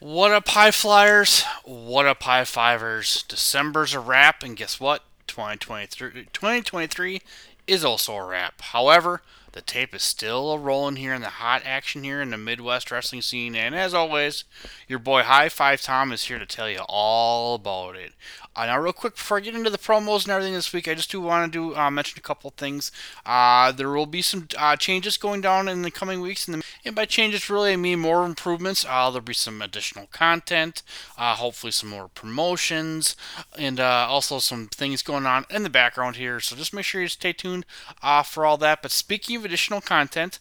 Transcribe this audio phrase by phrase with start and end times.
[0.00, 1.42] What up, high flyers?
[1.62, 3.22] What up, high fivers?
[3.24, 5.02] December's a wrap, and guess what?
[5.26, 7.20] 2023, 2023
[7.66, 8.62] is also a wrap.
[8.62, 9.20] However,
[9.52, 12.90] the tape is still a rolling here in the hot action here in the Midwest
[12.90, 14.44] wrestling scene, and as always,
[14.88, 18.14] your boy High Five Tom is here to tell you all about it.
[18.56, 20.94] Uh, now, real quick, before I get into the promos and everything this week, I
[20.94, 22.90] just do want to do uh, mention a couple things.
[23.24, 26.66] Uh, there will be some uh, changes going down in the coming weeks, and, the,
[26.84, 28.84] and by changes, really, I mean more improvements.
[28.84, 30.82] Uh, there'll be some additional content,
[31.16, 33.14] uh, hopefully some more promotions,
[33.56, 36.40] and also some things going on in the background here.
[36.40, 37.64] So just make sure you stay tuned
[38.24, 38.82] for all that.
[38.82, 40.40] But speaking of additional content,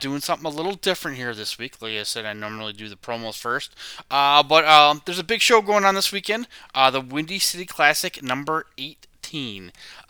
[0.00, 1.80] doing something a little different here this week.
[1.82, 3.74] Like I said, I normally do the promos first,
[4.08, 6.48] but um, there's a big show going on this weekend.
[6.74, 9.02] the Windy City Classic number 18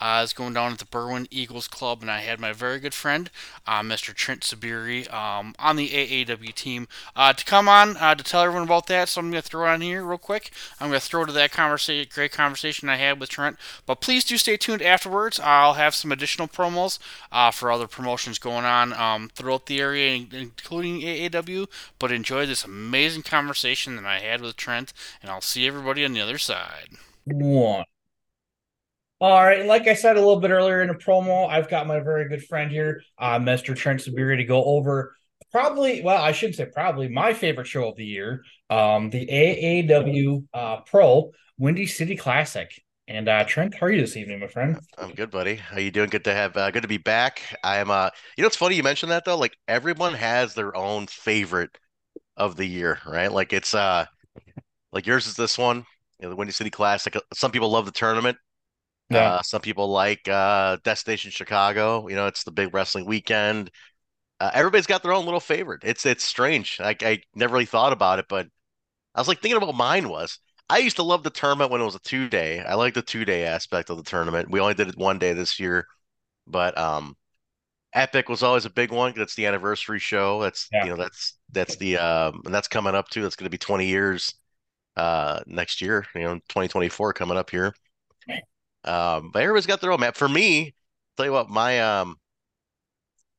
[0.01, 2.93] uh, is going down at the Berwyn Eagles Club, and I had my very good
[2.93, 3.29] friend,
[3.65, 4.13] uh, Mr.
[4.13, 8.67] Trent Zuberi, um, on the AAW team uh, to come on uh, to tell everyone
[8.67, 9.07] about that.
[9.07, 10.51] So I'm going to throw it on here real quick.
[10.79, 13.57] I'm going to throw to that conversation, great conversation I had with Trent.
[13.85, 15.39] But please do stay tuned afterwards.
[15.41, 16.99] I'll have some additional promos
[17.31, 21.67] uh, for other promotions going on um, throughout the area, including AAW.
[21.97, 26.11] But enjoy this amazing conversation that I had with Trent, and I'll see everybody on
[26.11, 27.85] the other side one.
[29.19, 31.87] All right, and like I said a little bit earlier in the promo, I've got
[31.87, 33.73] my very good friend here, uh, Mr.
[33.73, 35.15] Trent Zuberi, to go over
[35.49, 40.45] probably, well, I shouldn't say probably, my favorite show of the year, um, the AAW
[40.53, 42.69] uh, Pro Windy City Classic.
[43.07, 44.79] And uh, Trent, how are you this evening, my friend?
[44.97, 45.55] I'm good, buddy.
[45.55, 46.09] How you doing?
[46.09, 47.41] Good to have, uh, good to be back.
[47.63, 49.37] I'm, uh, you know, it's funny you mentioned that though.
[49.37, 51.77] Like everyone has their own favorite
[52.35, 53.31] of the year, right?
[53.31, 54.05] Like it's, uh,
[54.91, 55.85] like yours is this one
[56.21, 57.15] know, the Windy City Classic.
[57.33, 58.37] Some people love the tournament.
[59.09, 59.33] Yeah.
[59.33, 62.07] Uh, some people like uh, Destination Chicago.
[62.07, 63.69] You know, it's the big wrestling weekend.
[64.39, 65.81] Uh, everybody's got their own little favorite.
[65.83, 66.79] It's it's strange.
[66.79, 68.47] I, I never really thought about it, but
[69.15, 70.39] I was like thinking about mine was.
[70.69, 72.61] I used to love the tournament when it was a two day.
[72.61, 74.49] I like the two day aspect of the tournament.
[74.49, 75.85] We only did it one day this year,
[76.47, 77.15] but um,
[77.93, 79.13] Epic was always a big one.
[79.15, 80.41] That's the anniversary show.
[80.41, 80.85] That's yeah.
[80.85, 83.21] you know that's that's the um, and that's coming up too.
[83.21, 84.33] That's going to be twenty years
[84.95, 87.73] uh next year, you know, 2024 coming up here.
[88.85, 90.15] Um, but everybody's got their own map.
[90.15, 90.75] For me,
[91.17, 92.17] tell you what, my um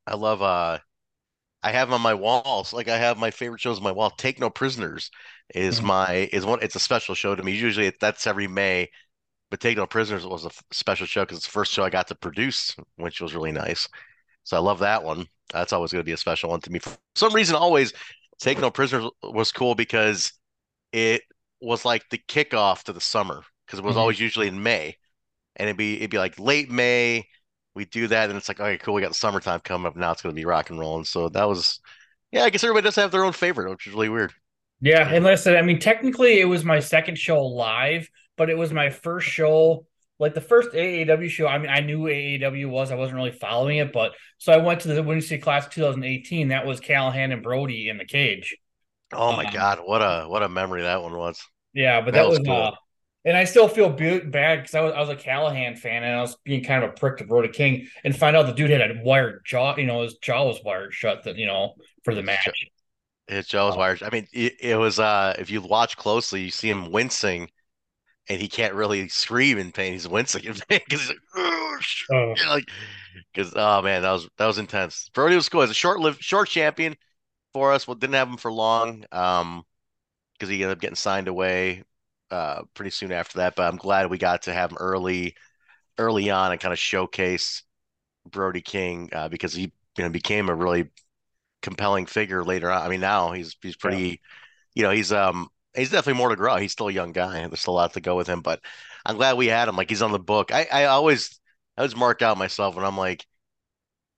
[0.07, 0.79] I love uh
[1.63, 4.11] I have on my walls, like I have my favorite shows on my wall.
[4.11, 5.11] Take No Prisoners
[5.55, 5.87] is mm-hmm.
[5.87, 7.53] my is one it's a special show to me.
[7.53, 8.91] Usually it, that's every May,
[9.51, 12.09] but Take No Prisoners was a special show because it's the first show I got
[12.09, 13.89] to produce, which was really nice.
[14.45, 15.27] So I love that one.
[15.53, 16.81] That's always going to be a special one to me.
[16.81, 17.93] For some reason, always
[18.41, 20.33] Take No Prisoners was cool because
[20.93, 21.23] it
[21.65, 24.01] was like the kickoff to the summer because it was mm-hmm.
[24.01, 24.97] always usually in May,
[25.57, 27.27] and it'd be it'd be like late May.
[27.75, 28.95] We do that, and it's like, okay, cool.
[28.95, 30.13] We got the summertime coming up now.
[30.13, 31.81] It's going to be rock and roll, and so that was,
[32.31, 32.45] yeah.
[32.45, 34.33] I guess everybody does have their own favorite, which is really weird.
[34.81, 38.73] Yeah, and listen, I mean, technically, it was my second show live, but it was
[38.73, 39.87] my first show
[40.19, 43.79] like the first AAW show, I mean, I knew AAW was, I wasn't really following
[43.79, 46.49] it, but so I went to the Windy City Class 2018.
[46.49, 48.57] That was Callihan and Brody in the cage.
[49.13, 51.41] Oh my um, god, what a what a memory that one was.
[51.75, 52.69] Yeah, but that, that was, was cool.
[52.69, 52.73] uh,
[53.25, 56.21] and I still feel bad because I was I was a Callihan fan and I
[56.21, 58.83] was being kind of a prick to Brody King and find out the dude had
[58.83, 59.77] a wired jaw.
[59.77, 61.25] You know, his jaw was wired shut.
[61.25, 61.75] That you know
[62.05, 62.67] for the match.
[63.27, 64.03] His jaw was wired.
[64.03, 64.99] I mean, it, it was.
[64.99, 67.51] uh If you watch closely, you see him wincing,
[68.29, 69.93] and he can't really scream in pain.
[69.95, 71.79] He's wincing in pain because he's like, oh.
[72.49, 72.65] like,
[73.33, 75.11] because oh man, that was that was intense.
[75.15, 75.63] Brody was cool.
[75.63, 76.97] As a short lived short champion
[77.55, 77.87] for us.
[77.89, 79.05] Well, didn't have him for long.
[79.13, 79.65] Um,
[80.35, 81.85] because he ended up getting signed away
[82.31, 83.57] uh, pretty soon after that.
[83.57, 85.35] But I'm glad we got to have him early,
[85.99, 87.63] early on, and kind of showcase
[88.29, 90.91] Brody King uh, because he you know became a really
[91.63, 92.83] compelling figure later on.
[92.83, 94.17] I mean, now he's he's pretty, yeah.
[94.75, 96.57] you know, he's um he's definitely more to grow.
[96.57, 98.41] He's still a young guy, and there's still a lot to go with him.
[98.43, 98.61] But
[99.07, 99.77] I'm glad we had him.
[99.77, 100.53] Like he's on the book.
[100.53, 101.41] I I always
[101.77, 103.27] I always mark out myself when I'm like,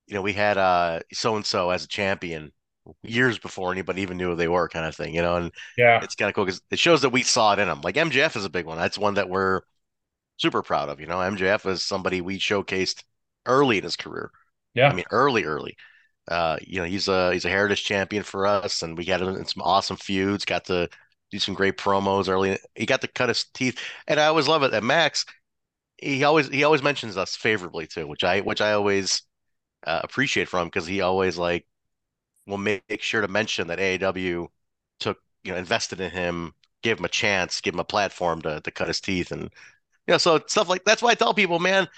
[0.06, 2.52] you know, we had uh so and so as a champion
[3.02, 5.36] years before anybody even knew who they were, kind of thing, you know.
[5.36, 7.80] And yeah, it's kind of cool because it shows that we saw it in them.
[7.82, 8.78] Like MJF is a big one.
[8.78, 9.62] That's one that we're
[10.38, 11.00] super proud of.
[11.00, 13.02] You know, MJF is somebody we showcased
[13.46, 14.30] early in his career.
[14.74, 15.76] Yeah, I mean, early, early.
[16.28, 19.28] Uh, you know, he's a he's a heritage champion for us, and we got him
[19.28, 20.44] in some awesome feuds.
[20.44, 20.88] Got to
[21.30, 22.58] do some great promos early.
[22.74, 24.72] He got to cut his teeth, and I always love it.
[24.72, 25.24] that Max,
[25.98, 29.22] he always he always mentions us favorably too, which I which I always
[29.86, 31.66] uh, appreciate from him because he always like
[32.46, 34.48] will make, make sure to mention that AAW
[35.00, 36.52] took you know invested in him,
[36.82, 40.12] gave him a chance, give him a platform to to cut his teeth, and you
[40.12, 41.88] know so stuff like that's why I tell people, man,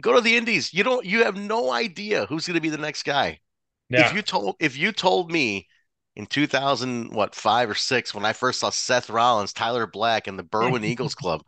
[0.00, 0.72] go to the Indies.
[0.72, 3.40] You don't you have no idea who's going to be the next guy.
[3.88, 4.08] Yeah.
[4.08, 5.68] If you told if you told me
[6.16, 10.38] in 2000 what five or six when I first saw Seth Rollins, Tyler Black, and
[10.38, 11.42] the Berwyn Eagles Club.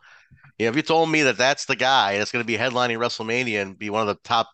[0.57, 3.61] Yeah, if you told me that that's the guy that's going to be headlining WrestleMania
[3.61, 4.49] and be one of the top,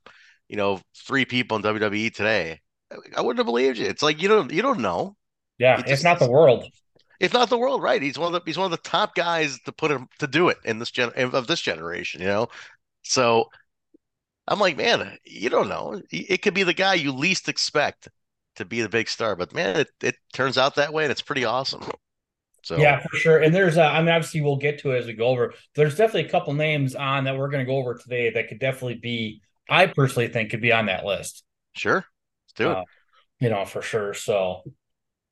[0.48, 2.62] you know, three people in WWE today,
[2.92, 3.86] I wouldn't have believed you.
[3.88, 5.16] It's like you don't you don't know.
[5.58, 6.66] Yeah, It it's just- not the world.
[7.20, 8.02] It's not the world, right?
[8.02, 10.50] He's one of the he's one of the top guys to put him to do
[10.50, 12.50] it in this gen of this generation, you know.
[13.04, 13.50] So
[14.48, 16.02] I'm like, man, you don't know.
[16.12, 18.10] It could be the guy you least expect
[18.58, 21.22] to be the big star, but man, it, it turns out that way, and it's
[21.22, 21.84] pretty awesome.
[22.64, 23.40] So Yeah, for sure.
[23.44, 25.54] And there's, uh, I mean, obviously we'll get to it as we go over.
[25.76, 28.60] There's definitely a couple names on that we're going to go over today that could
[28.60, 31.44] definitely be, I personally think could be on that list.
[31.76, 32.06] sure,
[32.56, 32.80] do it.
[32.80, 32.84] Uh,
[33.40, 34.14] you know, for sure.
[34.14, 34.64] So,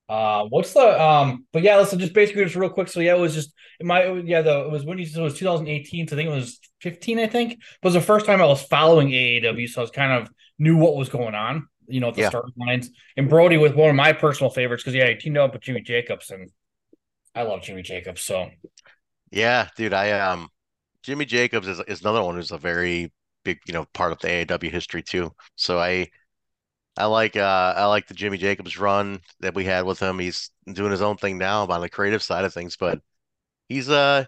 [0.10, 2.88] uh, what's the, um, but yeah, listen, just basically just real quick.
[2.90, 5.38] So yeah, it was just my, yeah, the, it was when you said it was
[5.38, 6.08] 2018.
[6.08, 8.46] So I think it was 15, I think, but it was the first time I
[8.46, 9.68] was following AAW.
[9.68, 10.30] So I was kind of
[10.60, 12.24] knew what was going on, you know, at the Yeah.
[12.24, 12.90] start lines.
[13.18, 15.81] And Brody was one of my personal favorites because yeah, he teamed up with Jimmy
[15.81, 16.52] Jacobs and
[17.36, 18.22] I love Jimmy Jacobs.
[18.22, 18.50] So
[19.31, 20.50] Yeah, dude, I um
[21.04, 23.12] Jimmy Jacobs is is another one who's a very
[23.44, 25.31] big, you know, part of the AAW history too.
[25.56, 26.10] So I
[26.95, 30.19] I like uh I like the Jimmy Jacobs run that we had with him.
[30.19, 33.01] He's doing his own thing now on the creative side of things, but
[33.68, 34.25] he's uh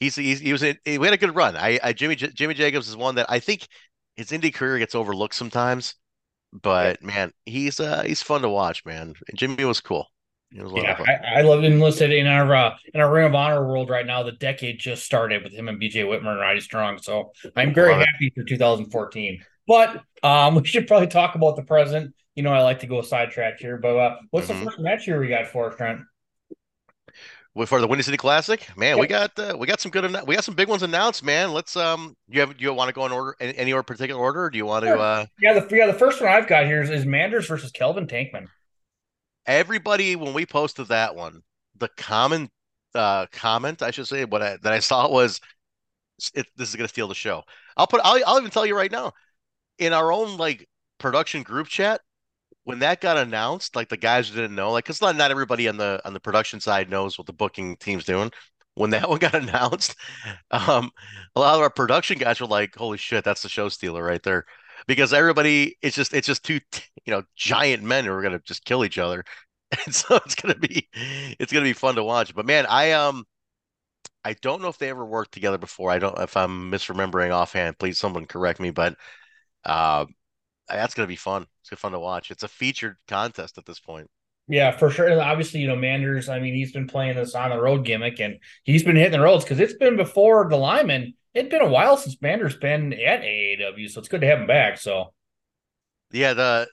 [0.00, 1.56] he's, he's he was in, we had a good run.
[1.56, 3.66] I, I Jimmy J- Jimmy Jacobs is one that I think
[4.16, 5.94] his indie career gets overlooked sometimes,
[6.52, 9.14] but man, he's uh he's fun to watch, man.
[9.28, 10.06] And Jimmy was cool.
[10.50, 10.98] He was Yeah.
[11.06, 11.64] I, I love.
[11.64, 14.78] And listen, in our uh, in our Ring of Honor world right now, the decade
[14.78, 16.98] just started with him and BJ Whitmer and Roddy Strong.
[16.98, 19.42] So I'm very happy for 2014.
[19.66, 22.14] But um, we should probably talk about the present.
[22.34, 24.58] You know, I like to go sidetrack here, but uh, what's Mhm.
[24.58, 26.00] the first match here we got for us, Trent?
[27.64, 30.44] For the Windy City Classic, man, we got uh, we got some good we got
[30.44, 31.52] some big ones announced, man.
[31.54, 34.44] Let's um, you have you want to go in order any, any particular order?
[34.44, 36.82] Or do you want to uh, Yeah, the yeah the first one I've got here
[36.82, 38.48] is, is Manders versus Calvin Tankman.
[39.46, 41.42] everybody when we posted that one,
[41.76, 42.50] the common
[42.94, 45.40] uh comment I should say what I, that I saw was
[46.34, 47.42] it, this is gonna steal the show.
[47.76, 49.12] I'll put I'll I'll even tell you right now
[49.78, 50.68] in our own like
[50.98, 52.00] production group chat
[52.66, 55.76] when that got announced, like the guys didn't know, like because not not everybody on
[55.76, 58.30] the on the production side knows what the booking team's doing.
[58.74, 59.94] When that one got announced,
[60.50, 60.90] um,
[61.36, 64.22] a lot of our production guys were like, "Holy shit, that's the show stealer right
[64.22, 64.46] there,"
[64.88, 66.60] because everybody, it's just it's just two,
[67.04, 69.24] you know, giant men who are gonna just kill each other,
[69.86, 72.34] and so it's gonna be it's gonna be fun to watch.
[72.34, 73.24] But man, I um.
[74.24, 75.90] I don't know if they ever worked together before.
[75.90, 77.78] I don't if I'm misremembering offhand.
[77.78, 78.70] Please, someone correct me.
[78.70, 78.96] But
[79.66, 80.06] uh,
[80.68, 81.46] that's gonna be fun.
[81.62, 82.30] It's be fun to watch.
[82.32, 84.10] It's a featured contest at this point.
[84.48, 85.08] Yeah, for sure.
[85.08, 88.20] And obviously, you know, Manders, I mean, he's been playing this on the road gimmick
[88.20, 91.14] and he's been hitting the roads because it's been before the Lynam.
[91.34, 94.46] It's been a while since Manders been at AAW, so it's good to have him
[94.46, 94.78] back.
[94.78, 95.12] So
[96.10, 96.68] Yeah, the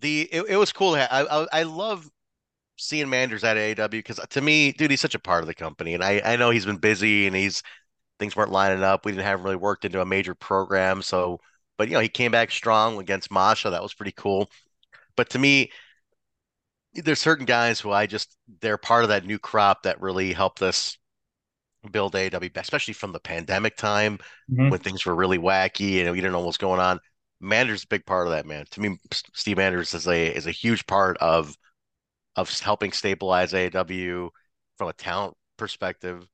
[0.00, 0.94] the it, it was cool.
[0.94, 2.08] I, I I love
[2.78, 5.94] seeing Manders at AAW because to me, dude, he's such a part of the company,
[5.94, 7.62] and I I know he's been busy and he's
[8.20, 9.04] things weren't lining up.
[9.06, 11.40] We didn't have really worked into a major program, so
[11.78, 13.70] but you know he came back strong against Masha.
[13.70, 14.50] That was pretty cool.
[15.16, 15.70] But to me,
[16.94, 20.62] there's certain guys who I just they're part of that new crop that really helped
[20.62, 20.96] us
[21.90, 24.18] build AW, especially from the pandemic time
[24.48, 24.70] Mhm.
[24.70, 27.00] when things were really wacky and we didn't know what was going on.
[27.40, 28.66] Manders is a big part of that, man.
[28.72, 28.98] To me,
[29.34, 31.54] Steve Manders is a is a huge part of
[32.36, 34.30] of helping stabilize AW
[34.78, 36.26] from a talent perspective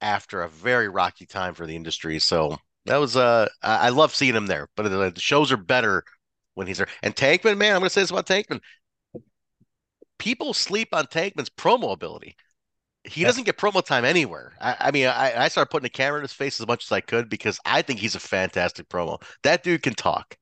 [0.00, 2.18] after a very rocky time for the industry.
[2.18, 5.56] So that was uh I, I love seeing him there, but the, the shows are
[5.56, 6.04] better
[6.54, 6.88] when he's there.
[7.02, 8.60] And Tankman, man, I'm gonna say this about Tankman.
[10.18, 12.36] People sleep on Tankman's promo ability.
[13.04, 13.26] He Yeah.
[13.26, 14.54] doesn't get promo time anywhere.
[14.60, 16.92] I, I mean, I, I started putting a camera in his face as much as
[16.92, 19.22] I could because I think he's a fantastic promo.
[19.44, 20.36] That dude can talk.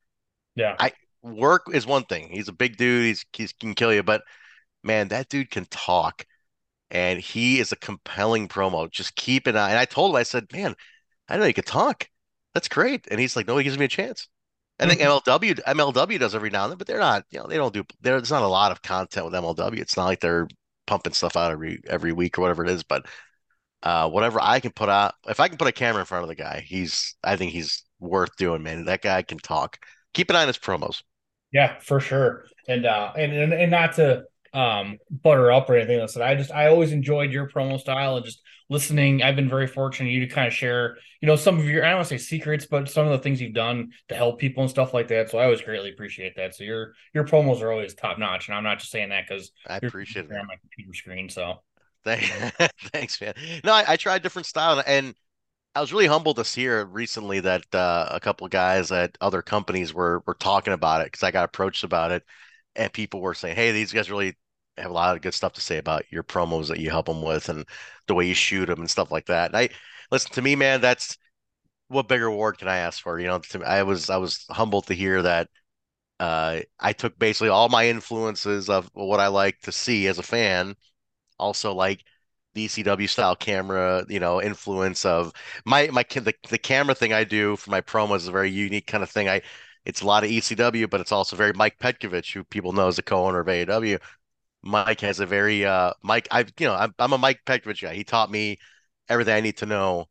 [0.55, 2.31] yeah, I Work is one thing.
[2.31, 3.07] He's a big dude.
[3.07, 4.23] He's he can kill you, but
[4.85, 6.27] man, that dude can talk,
[6.91, 8.91] and he is a compelling promo.
[8.91, 9.71] Just keep an eye.
[9.71, 10.77] And I told him, I said, man,
[11.29, 12.09] I know you could talk.
[12.55, 13.07] That's great.
[13.11, 14.29] And he's like, nobody gives me a chance.
[14.79, 17.25] I think MLW MLW does every now and then, but they're not.
[17.31, 17.85] You know, they don't do.
[18.01, 19.79] There's not a lot of content with MLW.
[19.79, 20.49] It's not like they're
[20.87, 22.83] pumping stuff out every every week or whatever it is.
[22.83, 23.07] But
[23.83, 26.29] uh, whatever I can put out, if I can put a camera in front of
[26.29, 27.17] the guy, he's.
[27.25, 28.87] I think he's worth doing, man.
[28.87, 29.79] That guy can talk.
[30.15, 31.03] Keep an eye on his promos.
[31.53, 32.47] yeah, for sure.
[32.69, 36.17] And uh, and and, and not to um butter up or anything else.
[36.17, 39.23] I just I always enjoyed your promo style and just listening.
[39.23, 41.91] I've been very fortunate you to kind of share, you know, some of your I
[41.91, 44.62] don't want to say secrets, but some of the things you've done to help people
[44.62, 45.31] and stuff like that.
[45.31, 46.55] So I always greatly appreciate that.
[46.55, 49.52] So your your promos are always top notch, and I'm not just saying that because
[49.69, 51.29] I appreciate it on my computer screen.
[51.29, 51.62] So
[52.05, 53.35] thanks, man.
[53.62, 55.14] No, I, I tried different style and.
[55.75, 59.41] I was really humbled to hear recently that uh, a couple of guys at other
[59.41, 62.25] companies were were talking about it because I got approached about it,
[62.76, 64.37] and people were saying, "Hey, these guys really
[64.83, 67.23] have a lot of good stuff to say about your promos that you help them
[67.23, 67.65] with and
[68.09, 69.69] the way you shoot them and stuff like that." And I
[70.11, 70.81] listen to me, man.
[70.81, 71.17] That's
[71.89, 73.19] what bigger reward can I ask for?
[73.21, 75.49] You know, to, I was I was humbled to hear that.
[76.21, 80.23] Uh, I took basically all my influences of what I like to see as a
[80.23, 80.77] fan,
[81.39, 82.05] also like
[82.55, 85.33] ECW style camera, you know, influence of
[85.67, 88.87] my my the, the camera thing I do for my promos is a very unique
[88.87, 89.29] kind of thing.
[89.29, 89.43] I
[89.85, 92.99] it's a lot of ECW, but it's also very Mike Petkovich, who people know as
[92.99, 93.99] a co-owner of AAW.
[94.62, 97.95] Mike has a very uh Mike I you know I'm, I'm a Mike Petkovich guy.
[97.95, 98.59] He taught me
[99.09, 100.07] everything I need to know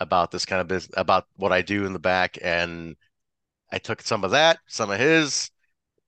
[0.00, 2.96] about this kind of business about what I do in the back and
[3.70, 5.50] I took some of that, some of his,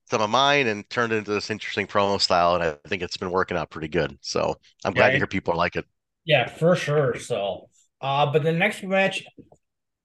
[0.09, 3.17] some of mine and turned it into this interesting promo style and I think it's
[3.17, 4.17] been working out pretty good.
[4.21, 5.85] So, I'm glad to hear people like it.
[6.25, 7.17] Yeah, for sure.
[7.19, 7.69] So,
[8.01, 9.23] uh but the next match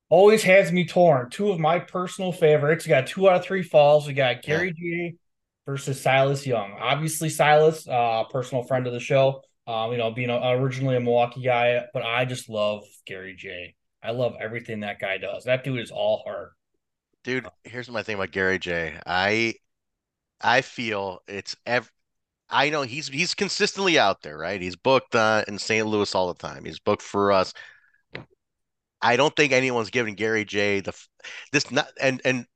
[0.08, 1.30] always has me torn.
[1.30, 2.86] Two of my personal favorites.
[2.86, 4.06] We got two out of three falls.
[4.06, 5.10] We got Gary yeah.
[5.10, 5.16] G
[5.66, 6.72] versus Silas Young.
[6.80, 9.42] Obviously, Silas, uh, personal friend of the show.
[9.66, 13.76] Um, you know, being a, originally a Milwaukee guy, but I just love Gary Jay.
[14.02, 15.44] I love everything that guy does.
[15.44, 16.52] That dude is all heart.
[17.22, 18.98] Dude, here's my thing about Gary Jay.
[19.06, 19.54] I
[20.40, 21.92] I feel it's ev-
[22.48, 24.60] I know he's he's consistently out there, right?
[24.60, 25.86] He's booked uh, in St.
[25.86, 26.64] Louis all the time.
[26.64, 27.52] He's booked for us.
[29.02, 30.92] I don't think anyone's giving Gary Jay the
[31.52, 32.46] this not and and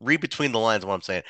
[0.00, 1.22] read between the lines what I'm saying.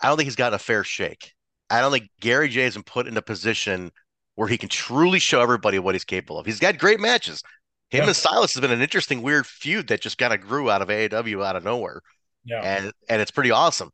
[0.00, 1.32] I don't think he's gotten a fair shake.
[1.70, 3.90] I don't think Gary Jay has been put in a position
[4.36, 6.46] where he can truly show everybody what he's capable of.
[6.46, 7.42] He's got great matches.
[7.90, 8.06] Him yeah.
[8.08, 10.88] and Silas has been an interesting, weird feud that just kind of grew out of
[10.88, 12.02] AAW out of nowhere.
[12.44, 12.60] Yeah.
[12.62, 13.90] And and it's pretty awesome.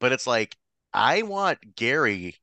[0.00, 0.56] But it's like
[0.92, 2.36] I want Gary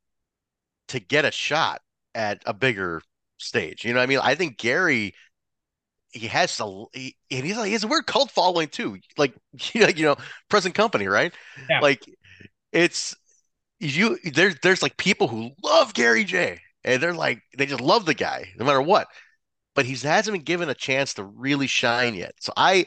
[0.88, 1.80] to get a shot
[2.14, 3.02] at a bigger
[3.38, 3.84] stage.
[3.84, 4.20] You know what I mean?
[4.22, 5.14] I think Gary
[6.10, 8.98] he has a he, and he's like he has a weird cult following too.
[9.18, 9.34] Like
[9.72, 10.16] you know,
[10.48, 11.32] present company, right?
[11.68, 11.80] Yeah.
[11.80, 12.04] Like
[12.74, 13.16] it's
[13.80, 18.04] you there's there's like people who love Gary Jay and they're like they just love
[18.04, 19.08] the guy no matter what.
[19.74, 22.34] But he hasn't been given a chance to really shine yet.
[22.40, 22.86] So I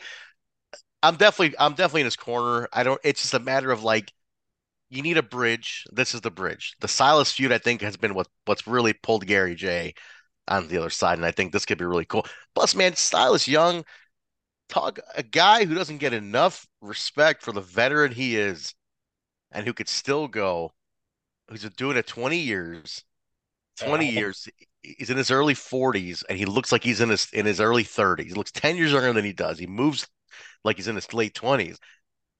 [1.02, 2.68] I'm definitely I'm definitely in his corner.
[2.74, 4.12] I don't it's just a matter of like
[4.90, 5.86] you need a bridge.
[5.92, 6.76] This is the bridge.
[6.82, 9.94] The Silas feud, I think, has been what what's really pulled Gary Jay
[10.48, 11.18] on the other side.
[11.18, 12.26] And I think this could be really cool.
[12.56, 13.84] Plus, man, Silas Young,
[14.70, 18.74] talk a guy who doesn't get enough respect for the veteran he is
[19.52, 20.74] and who could still go,
[21.50, 23.04] who's doing it 20 years,
[23.80, 24.48] 20 years.
[24.82, 27.84] He's in his early 40s and he looks like he's in his in his early
[27.84, 28.28] 30s.
[28.28, 29.60] He looks 10 years younger than he does.
[29.60, 30.08] He moves
[30.64, 31.78] like he's in his late 20s.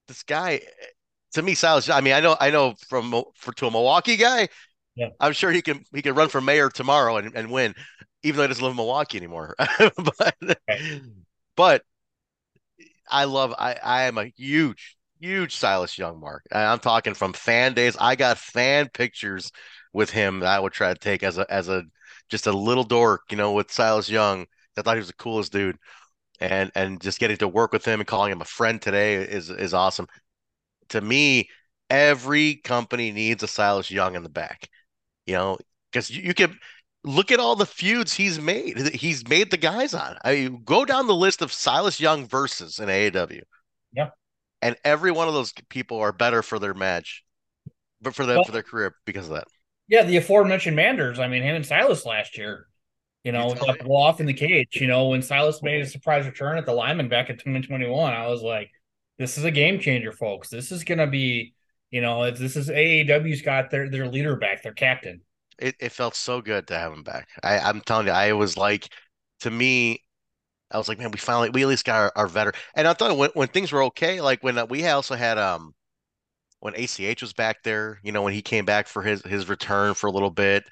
[0.06, 0.86] This guy eh,
[1.34, 4.48] to me, Silas, I mean, I know I know from for to a Milwaukee guy,
[4.96, 5.10] yeah.
[5.20, 7.74] I'm sure he can he can run for mayor tomorrow and, and win,
[8.22, 9.54] even though he doesn't live in Milwaukee anymore.
[9.78, 10.58] but
[11.56, 11.82] but
[13.10, 16.44] I love I I am a huge huge Silas Young mark.
[16.52, 17.96] I'm talking from fan days.
[17.98, 19.50] I got fan pictures
[19.92, 21.84] with him that I would try to take as a as a
[22.30, 24.46] just a little dork, you know, with Silas Young.
[24.76, 25.76] I thought he was the coolest dude.
[26.40, 29.50] And and just getting to work with him and calling him a friend today is
[29.50, 30.06] is awesome.
[30.90, 31.48] To me,
[31.90, 34.68] every company needs a Silas Young in the back
[35.28, 35.58] you know,
[35.92, 36.58] because you, you can
[37.04, 38.78] look at all the feuds he's made.
[38.94, 40.16] He's made the guys on.
[40.24, 43.42] I mean, go down the list of Silas Young versus in AAW.
[43.92, 44.08] Yeah.
[44.62, 47.24] And every one of those people are better for their match,
[48.00, 49.48] but for them well, for their career because of that.
[49.86, 51.18] Yeah, the aforementioned Manders.
[51.18, 52.66] I mean, him and Silas last year,
[53.24, 54.76] you know, got blow off in the cage.
[54.80, 58.26] You know, when Silas made a surprise return at the Lynam back in 2021, I
[58.26, 58.70] was like,
[59.18, 60.48] this is a game changer, folks.
[60.48, 61.54] This is gonna be
[61.90, 65.22] you know, this is AAW's got their their leader back, their captain.
[65.58, 67.28] It it felt so good to have him back.
[67.42, 68.88] I, I'm telling you, I was like,
[69.40, 70.02] to me,
[70.70, 72.54] I was like, man, we finally we at least got our, our veteran.
[72.74, 75.74] And I thought when when things were okay, like when uh, we also had um
[76.60, 79.94] when ACH was back there, you know, when he came back for his his return
[79.94, 80.64] for a little bit.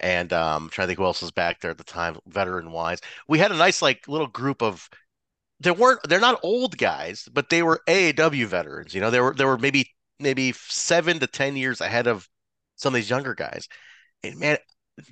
[0.00, 3.00] And um trying to think who else was back there at the time, veteran wise.
[3.28, 4.88] We had a nice like little group of
[5.60, 8.94] they weren't they're not old guys, but they were AAW veterans.
[8.94, 12.28] You know, there were there were maybe maybe seven to 10 years ahead of
[12.76, 13.68] some of these younger guys.
[14.24, 14.58] And man,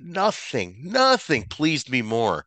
[0.00, 2.46] nothing, nothing pleased me more.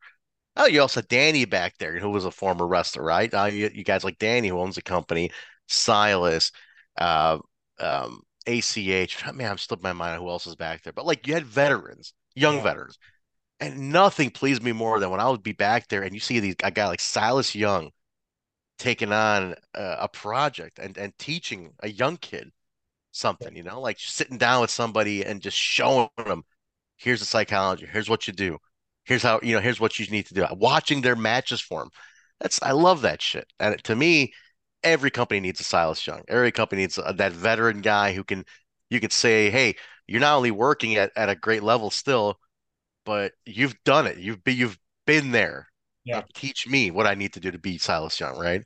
[0.60, 3.34] Oh, you also Danny back there, who was a former wrestler, right?
[3.34, 5.32] Uh, you, you, guys like Danny, who owns the company,
[5.68, 6.51] Silas,
[6.98, 7.39] uh,
[7.80, 9.25] um, ACH.
[9.34, 11.46] Man, I'm slipping my mind on who else is back there, but like you had
[11.46, 12.63] veterans, young Yeah.
[12.63, 13.00] veterans,
[13.60, 16.39] and nothing pleased me more than when I would be back there and you see
[16.42, 17.92] these a guy like Silas Young
[18.78, 22.51] taking on a, a project and and teaching a young kid
[23.12, 26.44] something, you know, like sitting down with somebody and just showing them,
[26.98, 28.58] here's the psychology, here's what you do,
[29.10, 30.46] here's how, you know, here's what you need to do.
[30.51, 31.89] Watching their matches for them.
[32.39, 33.51] That's I love that shit.
[33.60, 34.34] And to me,
[34.84, 36.22] every company needs a Silas Young.
[36.28, 38.46] Every company needs a, that veteran guy who can
[38.92, 39.75] you could say, hey,
[40.08, 42.39] you're not only working at, at a great level still,
[43.04, 44.20] but you've done it.
[44.20, 45.68] You've been you've been there.
[46.06, 46.22] Yeah.
[46.36, 48.62] Teach me what I need to do to beat Silas Young, right?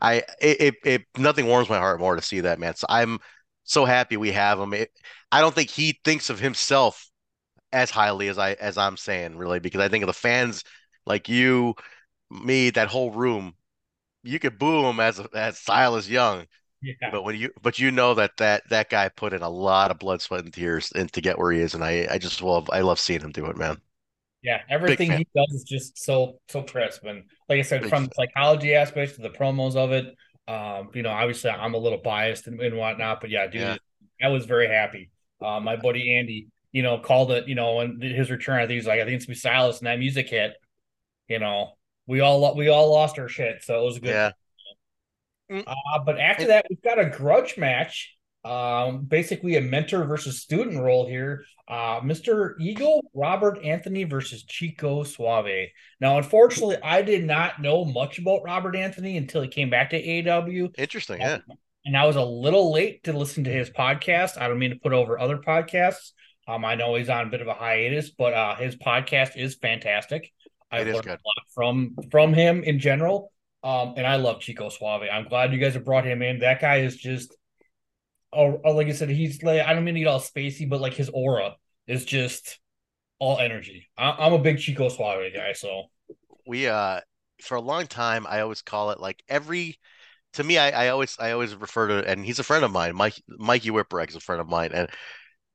[0.00, 2.74] I it, it, it nothing warms my heart more to see that man.
[2.76, 3.18] So I'm
[3.64, 4.72] so happy we have him.
[4.72, 4.90] It,
[5.30, 7.10] I don't think he thinks of himself
[7.72, 10.64] as highly as I as I'm saying, really, because I think of the fans
[11.06, 11.74] like you,
[12.30, 13.54] me, that whole room.
[14.24, 16.46] You could boo him as as Silas Young,
[16.82, 16.94] Yeah.
[17.10, 19.98] but when you but you know that that that guy put in a lot of
[20.00, 22.70] blood, sweat, and tears and to get where he is, and I I just love
[22.72, 23.80] I love seeing him do it, man.
[24.42, 28.04] Yeah, everything he does is just so so crisp, and like I said, Big from
[28.04, 28.08] fan.
[28.08, 30.16] the psychology aspects to the promos of it.
[30.48, 33.76] Um, you know, obviously I'm a little biased and, and whatnot, but yeah, dude, Yeah.
[34.20, 35.10] I was very happy.
[35.40, 38.56] Uh, my buddy Andy, you know, called it, you know, and his return.
[38.58, 40.52] I think he's like, I think it's gonna be Silas, and that music hit.
[41.28, 41.72] You know,
[42.06, 44.08] we all we all lost our shit, so it was a good.
[44.10, 44.32] Yeah,
[45.66, 48.16] Uh, but after that, we've got a grudge match.
[48.44, 51.44] Um, basically a mentor versus student role here.
[51.68, 52.54] Uh, Mr.
[52.58, 55.68] Ego, Robert Anthony versus Chico Suave.
[56.00, 59.96] Now, unfortunately, I did not know much about Robert Anthony until he came back to
[60.02, 61.20] AAW, interesting.
[61.20, 61.38] Yeah,
[61.84, 64.40] and I was a little late to listen to his podcast.
[64.40, 66.10] I don't mean to put over other podcasts.
[66.48, 69.54] Um, I know he's on a bit of a hiatus, but uh, his podcast is
[69.54, 70.32] fantastic.
[70.70, 71.10] I've learned good.
[71.10, 73.32] a lot from from him in general.
[73.62, 75.02] Um, and I love Chico Suave.
[75.12, 76.40] I'm glad you guys have brought him in.
[76.40, 77.36] That guy is just,
[78.32, 80.80] oh, oh, like I said, he's like I don't mean to get all spacey, but
[80.80, 81.56] like his aura
[81.86, 82.58] is just
[83.18, 83.88] all energy.
[83.96, 85.84] I, I'm a big Chico Suave guy, so
[86.46, 87.00] we uh
[87.40, 89.78] for a long time I always call it like every
[90.34, 92.94] to me I, I always I always refer to and he's a friend of mine
[92.94, 94.88] Mike Mikey Whipwreck is a friend of mine and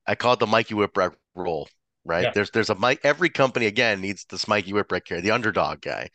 [0.08, 1.68] I call it the Mikey Whipwreck rule
[2.08, 2.24] right?
[2.24, 2.30] Yeah.
[2.34, 6.08] there's there's a Mike every company again needs this Mikey Whipwreck here the underdog guy.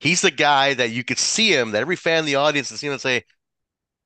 [0.00, 2.82] He's the guy that you could see him that every fan in the audience is
[2.82, 3.24] going and say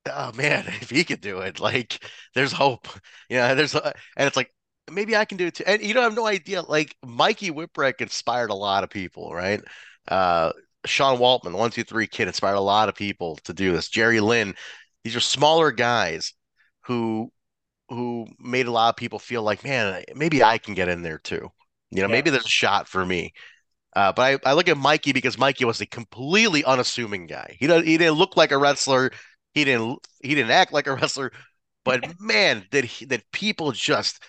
[0.09, 1.59] oh man if he could do it.
[1.59, 2.03] Like
[2.35, 2.87] there's hope.
[3.29, 4.53] You know there's and it's like
[4.89, 5.63] maybe I can do it too.
[5.67, 9.33] And you know I have no idea like Mikey Whipwreck inspired a lot of people
[9.33, 9.61] right?
[10.07, 10.51] Uh
[10.85, 13.87] Sean Waltman, the one, two, three kid, inspired a lot of people to do this.
[13.87, 14.55] Jerry Lynn,
[15.03, 16.33] these are smaller guys
[16.85, 17.31] who
[17.91, 21.19] who made a lot of people feel like, man, maybe I can get in there
[21.19, 21.49] too.
[21.91, 22.07] You know, Yeah.
[22.09, 23.33] maybe there's a shot for me.
[23.95, 27.57] Uh, but I, I look at Mikey because Mikey was a completely unassuming guy.
[27.59, 29.11] He don't, he didn't look like a wrestler.
[29.53, 31.31] He didn't he didn't act like a wrestler.
[31.85, 34.23] But man, did he, did people just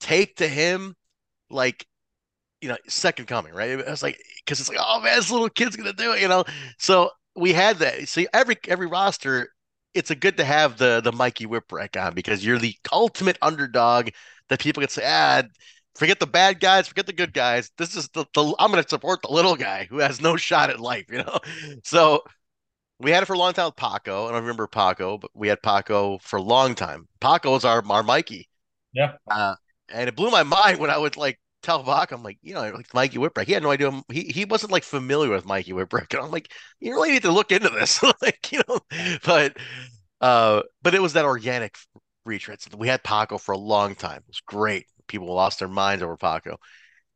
[0.00, 0.94] take to him
[1.50, 1.86] like
[2.60, 3.70] you know second coming, right?
[3.70, 6.28] It was like because it's like, oh man, this little kid's gonna do it, you
[6.28, 6.44] know.
[6.78, 8.08] So we had that.
[8.08, 9.50] See, every every roster,
[9.94, 14.10] it's a good to have the the Mikey Whipwreck on because you're the ultimate underdog
[14.48, 15.42] that people can say, ah,
[15.94, 17.70] forget the bad guys, forget the good guys.
[17.78, 20.80] This is the, the I'm gonna support the little guy who has no shot at
[20.80, 21.38] life, you know.
[21.84, 22.22] So
[23.00, 24.26] we had it for a long time with Paco.
[24.26, 27.08] I don't remember Paco, but we had Paco for a long time.
[27.20, 28.48] Paco was our our Mikey.
[28.92, 29.14] Yeah.
[29.30, 29.54] Uh,
[29.88, 32.60] and it blew my mind when I would like tell Bach, I'm like, you know,
[32.70, 33.46] like Mikey Whipwreck.
[33.46, 34.02] He had no idea.
[34.10, 37.32] He he wasn't like familiar with Mikey Whipwreck, and I'm like, you really need to
[37.32, 38.80] look into this, like you know.
[39.24, 39.56] But
[40.20, 41.76] uh, but it was that organic
[42.24, 42.60] retread.
[42.76, 44.18] We had Paco for a long time.
[44.18, 44.86] It was great.
[45.06, 46.58] People lost their minds over Paco.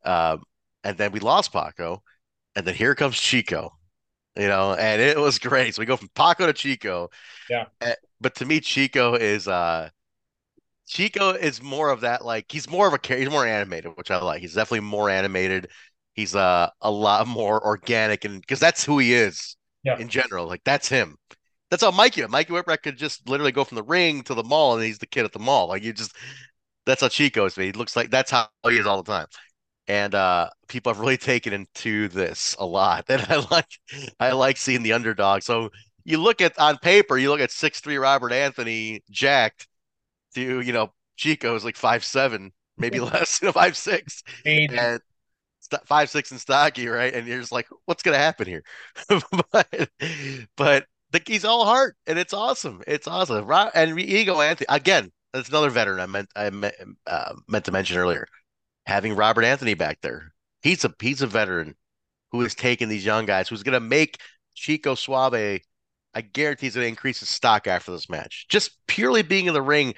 [0.05, 0.43] Um,
[0.85, 2.03] and then we lost Paco,
[2.57, 3.73] and then here comes Chico,
[4.37, 5.75] you know, and it was great.
[5.75, 7.11] So we go from Paco to Chico.
[7.49, 7.67] Yeah.
[7.81, 9.91] Uh, but to me, Chico is uh
[10.87, 14.21] Chico is more of that like he's more of a he's more animated, which I
[14.23, 14.41] like.
[14.43, 15.69] He's definitely more animated.
[16.15, 19.99] He's uh a lot more organic and because that's who he is Yeah.
[19.99, 20.47] in general.
[20.47, 21.17] Like that's him.
[21.71, 22.27] That's how Mikey.
[22.27, 25.07] Mikey Whipwreck could just literally go from the ring to the mall and he's the
[25.07, 25.69] kid at the mall.
[25.69, 26.15] Like you just
[26.87, 27.55] that's how Chico is.
[27.55, 29.27] He looks like that's how he is all the time.
[29.89, 33.07] And uh people have really taken into this a lot.
[33.11, 33.69] And I like
[34.21, 35.43] I like seeing the underdog.
[35.43, 35.71] So
[36.05, 39.67] you look at on paper, you look at six three Robert Anthony jacked
[40.35, 44.23] to, you know, Chico's like five seven, maybe less, you know, five six.
[44.45, 45.01] And
[45.61, 47.15] st- five six and stocky, right?
[47.15, 48.63] And you're just like, what's gonna happen here?
[49.53, 49.91] but
[50.57, 52.83] but the, he's all heart, and it's awesome.
[52.87, 53.51] It's awesome.
[53.75, 55.13] And Ego Anthony again.
[55.33, 56.75] That's another veteran I meant I meant,
[57.07, 58.27] uh, meant to mention earlier.
[58.87, 61.75] Having Robert Anthony back there, he's a he's a veteran
[62.33, 64.19] who has taken these young guys, who's gonna make
[64.55, 65.61] Chico Suave.
[66.15, 68.47] I guarantee he's gonna increase his stock after this match.
[68.51, 69.95] Just purely being in the ring,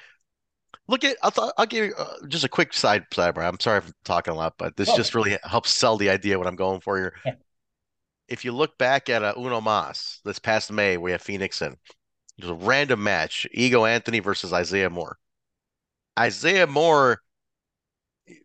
[0.87, 3.47] Look at I'll, I'll give you uh, just a quick side sidebar.
[3.47, 4.95] I'm sorry for talking a lot, but this Oh.
[4.95, 7.13] just really helps sell the idea what I'm going for here.
[7.25, 7.35] Yeah.
[8.27, 11.73] If you look back at uh, Uno Mas this past May, we have Phoenix in.
[11.73, 15.17] It was a random match: Ego Anthony versus Isaiah Moore.
[16.17, 17.21] Isaiah Moore,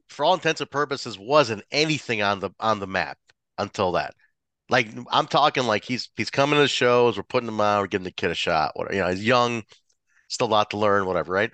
[0.08, 3.18] for all intents and purposes, wasn't anything on the on the map
[3.58, 4.14] until that.
[4.68, 7.86] Like I'm talking like he's he's coming to the shows, we're putting him on, we're
[7.88, 8.72] giving the kid a shot.
[8.76, 9.62] Whatever, you know, he's young,
[10.28, 11.50] still a lot to learn, whatever, right?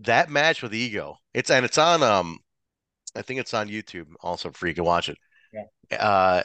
[0.00, 2.38] That match with Ego, it's and it's on um
[3.16, 5.18] I think it's on YouTube also for you can watch it.
[5.52, 5.64] Yeah.
[5.92, 6.42] Uh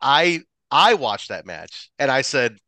[0.00, 2.58] I I watched that match and I said,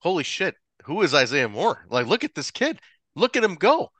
[0.00, 1.84] Holy shit, who is Isaiah Moore?
[1.88, 2.80] Like, look at this kid.
[3.14, 3.90] Look at him go.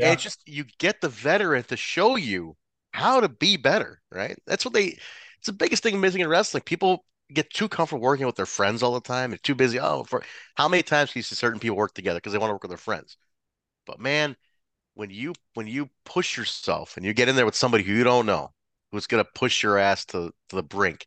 [0.00, 0.12] And Yeah.
[0.12, 2.56] it's just you get the veteran to show you
[2.92, 4.38] how to be better, right?
[4.46, 4.98] That's what they
[5.38, 6.62] it's the biggest thing missing in wrestling.
[6.64, 9.30] People get too comfortable working with their friends all the time.
[9.30, 9.80] They're too busy.
[9.80, 10.24] Oh, for
[10.56, 12.64] how many times do you see certain people work together because they want to work
[12.64, 13.16] with their friends?
[13.86, 14.36] But man,
[14.94, 18.04] when you when you push yourself and you get in there with somebody who you
[18.04, 18.52] don't know,
[18.92, 21.06] who's gonna push your ass to, to the brink,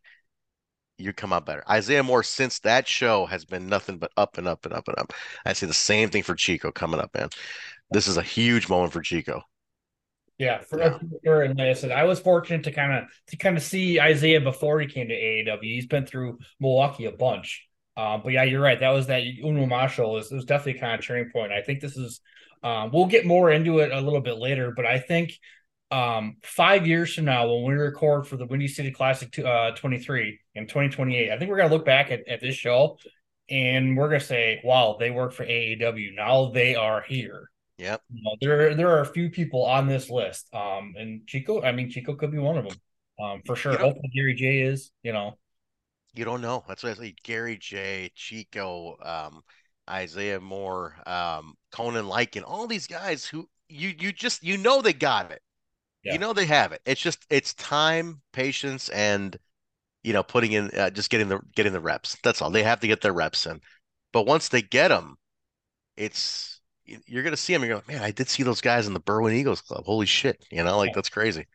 [0.98, 1.64] you come out better.
[1.68, 4.98] Isaiah Moore, since that show, has been nothing but up and up and up and
[4.98, 5.12] up.
[5.44, 7.30] I see the same thing for Chico coming up, man.
[7.92, 9.42] This is a huge moment for Chico.
[10.38, 10.98] Yeah, for Yeah.
[11.24, 11.42] sure.
[11.42, 14.40] And like I said, I was fortunate to kind of to kind of see Isaiah
[14.40, 15.74] before he came to AAW.
[15.74, 17.66] He's been through Milwaukee a bunch.
[17.96, 18.80] Um, but yeah, you're right.
[18.80, 21.52] That was that Uno Marshall is was definitely kind of a turning point.
[21.52, 22.20] I think this is
[22.64, 25.32] um, we'll get more into it a little bit later, but I think
[25.90, 29.70] um, five years from now, when we record for the Windy City Classic to, uh,
[29.76, 32.98] 23 in 2028, I think we're gonna look back at, at this show
[33.48, 36.10] and we're gonna say, "Wow, they work for AAW.
[36.14, 38.02] Now they are here." Yep.
[38.12, 40.48] You know, there there are a few people on this list.
[40.54, 42.76] Um, and Chico, I mean, Chico could be one of them.
[43.20, 43.76] Um, for sure.
[43.78, 44.90] Hopefully, Gary Jay is.
[45.02, 45.38] You know,
[46.14, 46.64] You don't know.
[46.66, 47.14] That's what I say.
[47.22, 49.42] Gary Jay, Chico, um,
[49.88, 54.92] Isaiah Moore, um, Conan Lycan, all these guys who you you just you know they
[54.92, 55.42] got it.
[56.04, 56.12] Yeah.
[56.12, 56.80] You know they have it.
[56.86, 59.36] It's just it's time, patience, and
[60.04, 62.16] you know putting in uh, just getting the getting the reps.
[62.22, 62.50] That's all.
[62.50, 63.60] They have to get their reps in.
[64.12, 65.16] But once they get them,
[65.96, 67.64] it's you- you're gonna see them.
[67.64, 69.84] You're going, man, I did see those guys in the Berwyn Eagles Club.
[69.84, 70.44] Holy shit!
[70.52, 70.92] You know, like Yeah.
[70.94, 71.46] that's crazy.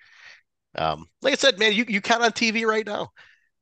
[0.76, 3.12] Um, like I said, man, you you count on TV right now.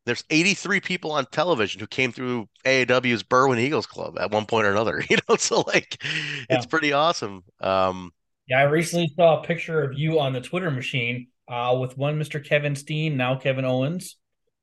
[0.07, 4.65] There's 83 people on television who came through AAW's Berwyn Eagles Club at one point
[4.65, 5.03] or another.
[5.09, 6.01] You know, so like
[6.49, 7.43] it's pretty awesome.
[7.59, 8.11] Um,
[8.47, 8.59] yeah.
[8.59, 12.43] I recently saw a picture of you on the Twitter machine, uh, with one Mr.
[12.43, 14.15] Kevin Steen, now Kevin Owens,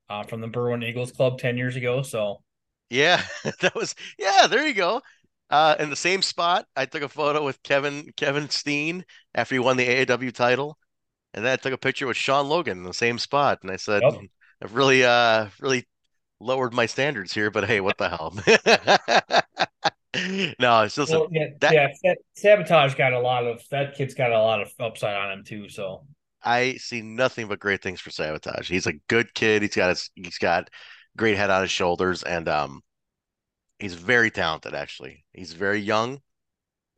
[0.09, 2.01] uh, from the Berwyn Eagles Club ten years ago.
[2.01, 2.43] So
[2.89, 3.23] yeah,
[3.61, 5.03] that was yeah, there you go.
[5.51, 9.05] Uh, in the same spot, I took a photo with Kevin Kevin Steen
[9.35, 10.79] after he won the AAW title,
[11.35, 13.77] and then I took a picture with Sean Logan in the same spot, and I
[13.77, 14.23] said, Yep.
[14.64, 15.87] I've really uh really
[16.40, 18.35] lowered my standards here, but hey, what the hell?
[20.61, 21.88] No, it's just well, yeah, that- yeah.
[22.14, 25.44] Sa- Sabotage got a lot of that kid's got a lot of upside on him
[25.44, 25.68] too.
[25.68, 26.07] So
[26.42, 28.68] I see nothing but great things for Sabotage.
[28.68, 29.62] He's a good kid.
[29.62, 30.70] He's got his he's got
[31.16, 32.83] great head on his shoulders, and um,
[33.79, 34.74] he's very talented.
[34.74, 36.20] Actually, he's very young.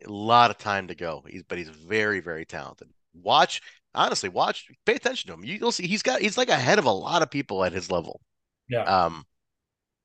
[0.06, 1.24] A lot of time to go.
[1.28, 2.88] He's but he's very very talented.
[3.14, 3.62] Watch
[3.96, 5.44] honestly, watch, pay attention to him.
[5.44, 7.90] You- You'll see he's got he's like ahead of a lot of people at his
[7.90, 8.20] level.
[8.68, 9.24] yeah, Um,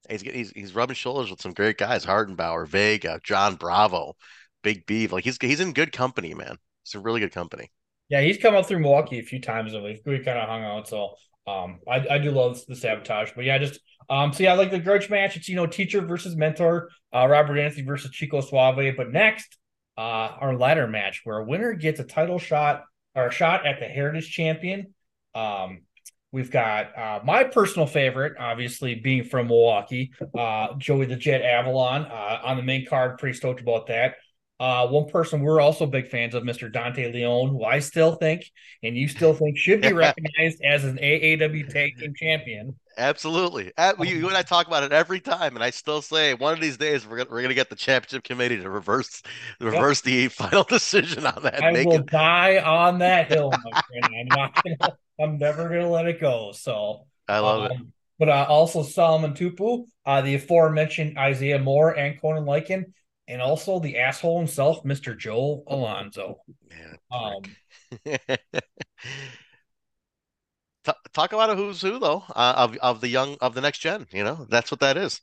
[0.10, 4.16] he's he's he's rubbing shoulders with some great guys: Hartenbauer, Vega, John Bravo,
[4.64, 5.12] Big Beef.
[5.12, 6.58] Like he's he's in good company, man.
[6.84, 7.72] It's a really good company.
[8.10, 10.64] Yeah, he's come up through Milwaukee a few times and we've we kind of hung
[10.64, 10.88] out.
[10.88, 11.16] So
[11.48, 13.32] um I, I do love the sabotage.
[13.36, 16.36] But yeah, just um so yeah, like the grudge match, it's you know, teacher versus
[16.36, 18.96] mentor, uh Robert Anthony versus Chico Suave.
[18.98, 19.58] But next,
[19.98, 20.02] uh
[20.42, 22.84] our ladder match where a winner gets a title shot
[23.16, 24.94] or shot at the Heritage Champion.
[25.36, 25.82] Um
[26.34, 32.06] We've got uh, my personal favorite, obviously being from Milwaukee, uh, Joey the Jet Avalon
[32.06, 33.18] uh, on the main card.
[33.18, 34.16] Pretty stoked about that.
[34.58, 36.72] Uh, one person we're also big fans of, Mr.
[36.72, 38.44] Dante Leon, who I still think
[38.84, 42.80] and you still think should be recognized as an AAW Tag Team Champion.
[42.98, 43.72] Absolutely.
[43.78, 46.54] At, you, you and I talk about it every time, and I still say one
[46.54, 49.24] of these days we're gonna, we're gonna get the championship committee to reverse
[49.60, 51.64] reverse the final decision on that.
[51.64, 54.10] I will it- die on that hill, my friend.
[54.20, 56.52] I'm not gonna, I'm never gonna let it go.
[56.54, 57.72] So I love it.
[57.72, 62.86] Um, But uh, also Solomon Tupu, uh, the aforementioned Isaiah Moore and Conan Lycan,
[63.28, 65.18] and also the asshole himself, Mr.
[65.18, 66.38] Joel Alonzo.
[66.70, 67.42] Man, Um,
[70.84, 73.80] Ta- talk about a who's who though uh, of of the young of the next
[73.80, 74.08] gen.
[74.12, 75.22] You know that's what that is.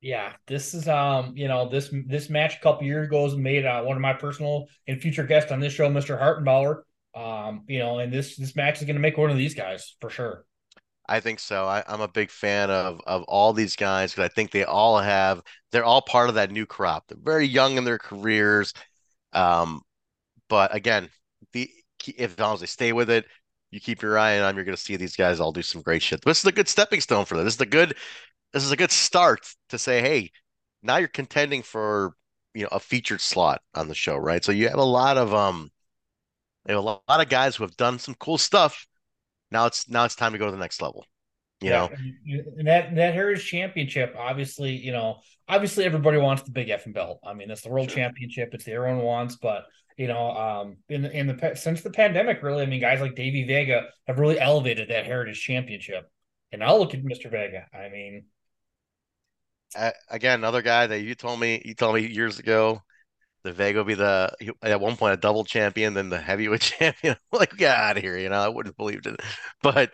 [0.00, 3.64] yeah, this is um, you know, this this match a couple years ago was made
[3.64, 6.16] uh, one of my personal and future guests on this show, Mr.
[6.18, 6.82] Hartenbauer.
[7.14, 9.94] Um, you know, and this this match is going to make one of these guys
[10.00, 10.44] for sure.
[11.08, 11.66] I think so.
[11.66, 14.98] I, I'm a big fan of of all these guys because I think they all
[14.98, 17.04] have they're all part of that new crop.
[17.08, 18.72] They're very young in their careers.
[19.32, 19.82] Um,
[20.48, 21.10] but again,
[21.52, 21.70] the
[22.16, 23.26] if as long as they stay with it,
[23.72, 25.82] you keep your eye on them, you're going to see these guys all do some
[25.82, 26.22] great shit.
[26.24, 27.44] This is a good stepping stone for them.
[27.44, 27.96] This is a good,
[28.52, 30.30] this is a good start to say, hey,
[30.82, 32.14] now you're contending for
[32.54, 34.44] you know a featured slot on the show, right?
[34.44, 35.70] So you have a lot of um,
[36.68, 38.86] you have a lot of guys who have done some cool stuff.
[39.50, 41.06] Now it's now it's time to go to the next level.
[41.60, 41.88] You yeah,
[42.26, 46.92] know, and that that Heritage Championship, obviously, you know, obviously everybody wants the big effing
[46.92, 47.20] belt.
[47.24, 47.96] I mean, it's the World sure.
[47.96, 49.36] Championship; it's the everyone wants.
[49.36, 49.66] But
[50.02, 53.44] you know, um, in in the since the pandemic, really, I mean, guys like Davey
[53.44, 56.10] Vega have really elevated that Heritage Championship.
[56.50, 57.30] And I'll look at Mr.
[57.30, 57.66] Vega.
[57.72, 58.24] I mean,
[59.78, 62.82] uh, again, another guy that you told me you told me years ago
[63.44, 67.14] the Vega will be the at one point a double champion, then the heavyweight champion.
[67.30, 68.40] like, get out of here, you know.
[68.40, 69.20] I wouldn't have believed it,
[69.62, 69.92] but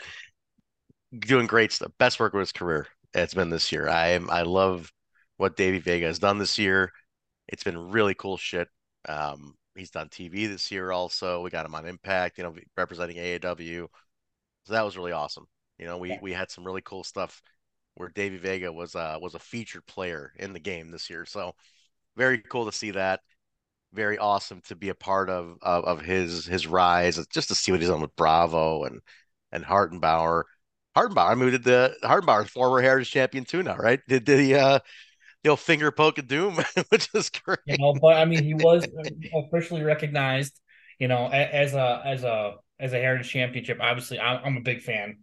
[1.19, 1.93] doing great stuff.
[1.99, 2.87] Best work of his career.
[3.13, 3.91] It's been this year.
[3.91, 4.31] I am.
[4.31, 4.91] I love
[5.37, 6.93] what Davey Vega has done this year.
[7.47, 8.69] It's been really cool shit.
[9.07, 11.43] Um, he's done TV this year also.
[11.43, 13.89] We got him on Impact, you know, representing AAW.
[14.65, 15.47] So that was really awesome.
[15.79, 17.41] You know, we we had some really cool stuff
[17.95, 21.25] where Davey Vega was uh was a featured player in the game this year.
[21.25, 21.53] So
[22.17, 23.21] very cool to see that.
[23.93, 27.73] Very awesome to be a part of of, of his his rise, just to see
[27.73, 29.01] what he's done with Bravo and
[29.53, 30.45] and Hartenbauer.
[30.97, 34.01] Hartenbauer, I mean, did the Hartenbauer, former Heritage champion too now, right?
[34.09, 34.81] Did, did he uh
[35.45, 37.59] you know finger poke of doom, which is great.
[37.67, 38.87] You know, but I mean, he was
[39.35, 40.59] officially recognized,
[40.99, 43.79] you know, as a as a as a Heritage Championship.
[43.81, 45.19] Obviously, I'm, I'm a big fan,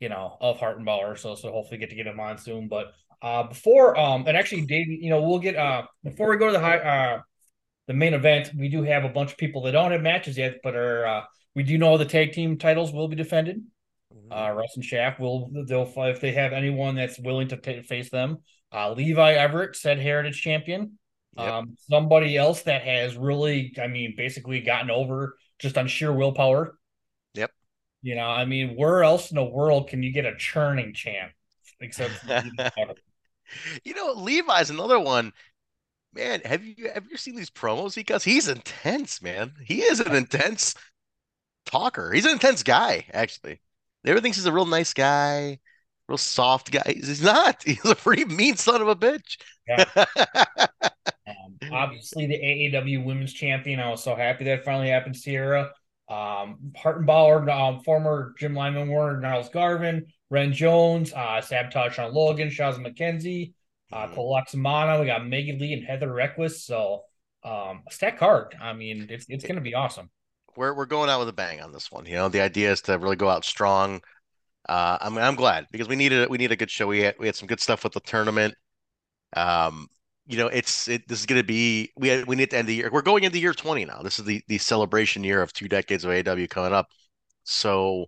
[0.00, 2.68] you know, of hart Hartenbauer, so so hopefully get to get him on soon.
[2.68, 6.46] But uh, before um, and actually, Dave, you know, we'll get uh before we go
[6.46, 7.20] to the high uh
[7.90, 10.60] the main event, we do have a bunch of people that don't have matches yet,
[10.62, 11.22] but are uh,
[11.56, 13.64] we do know the tag team titles will be defended.
[14.14, 14.32] Mm-hmm.
[14.32, 18.08] Uh, Russ and Shaft will they'll if they have anyone that's willing to t- face
[18.08, 18.38] them.
[18.72, 20.98] Uh, Levi Everett said Heritage Champion.
[21.36, 21.48] Yep.
[21.48, 26.78] Um, somebody else that has really, I mean, basically gotten over just on sheer willpower.
[27.34, 27.50] Yep.
[28.02, 31.32] You know, I mean, where else in the world can you get a churning champ
[31.80, 32.12] except?
[33.84, 35.32] you know, Levi's another one.
[36.12, 37.94] Man, have you have you seen these promos?
[37.94, 39.52] He Because he's intense, man.
[39.64, 40.74] He is an intense
[41.66, 42.10] talker.
[42.12, 43.60] He's an intense guy, actually.
[44.04, 45.60] Everyone thinks he's a real nice guy,
[46.10, 46.82] real soft guy.
[46.94, 47.62] He's not.
[47.64, 49.38] He's a pretty mean son of a bitch.
[49.66, 49.84] Yeah.
[51.26, 53.80] um, obviously, the AAW Women's Champion.
[53.80, 55.16] I was so happy that finally happened.
[55.16, 55.70] Sierra,
[56.08, 62.48] um, Hartenbauer, um, former Jim Lynam Warner, Niles Garvin, Ren Jones, uh, Sabotage on Logan,
[62.48, 63.54] Shaz McKenzie,
[63.92, 64.14] uh, mm-hmm.
[64.14, 66.64] Cole We got Megan Lee and Heather Reckless.
[66.64, 67.02] So,
[67.44, 68.54] um, a stack card.
[68.60, 70.10] I mean, it's it's going to be awesome
[70.56, 72.06] we're we're going out with a bang on this one.
[72.06, 74.02] You know, the idea is to really go out strong.
[74.68, 76.86] Uh, I'm I'm glad because we needed we need a good show.
[76.86, 78.54] We had we had some good stuff with the tournament.
[79.36, 79.88] Um,
[80.26, 81.08] you know, it's it.
[81.08, 82.90] This is going to be we had, we need to end the year.
[82.92, 84.02] We're going into year 20 now.
[84.02, 86.86] This is the the celebration year of two decades of AW coming up.
[87.44, 88.06] So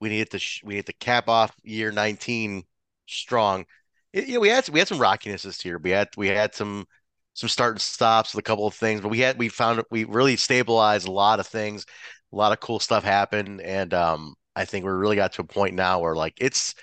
[0.00, 2.64] we needed to sh- we need to cap off year 19
[3.06, 3.64] strong.
[4.12, 5.78] It, you know, we had we had some rockiness this year.
[5.78, 6.86] We had we had some
[7.34, 10.04] some start and stops with a couple of things, but we had we found we
[10.04, 11.84] really stabilized a lot of things.
[12.32, 15.44] A lot of cool stuff happened, and um, I think we really got to a
[15.44, 16.74] point now where like it's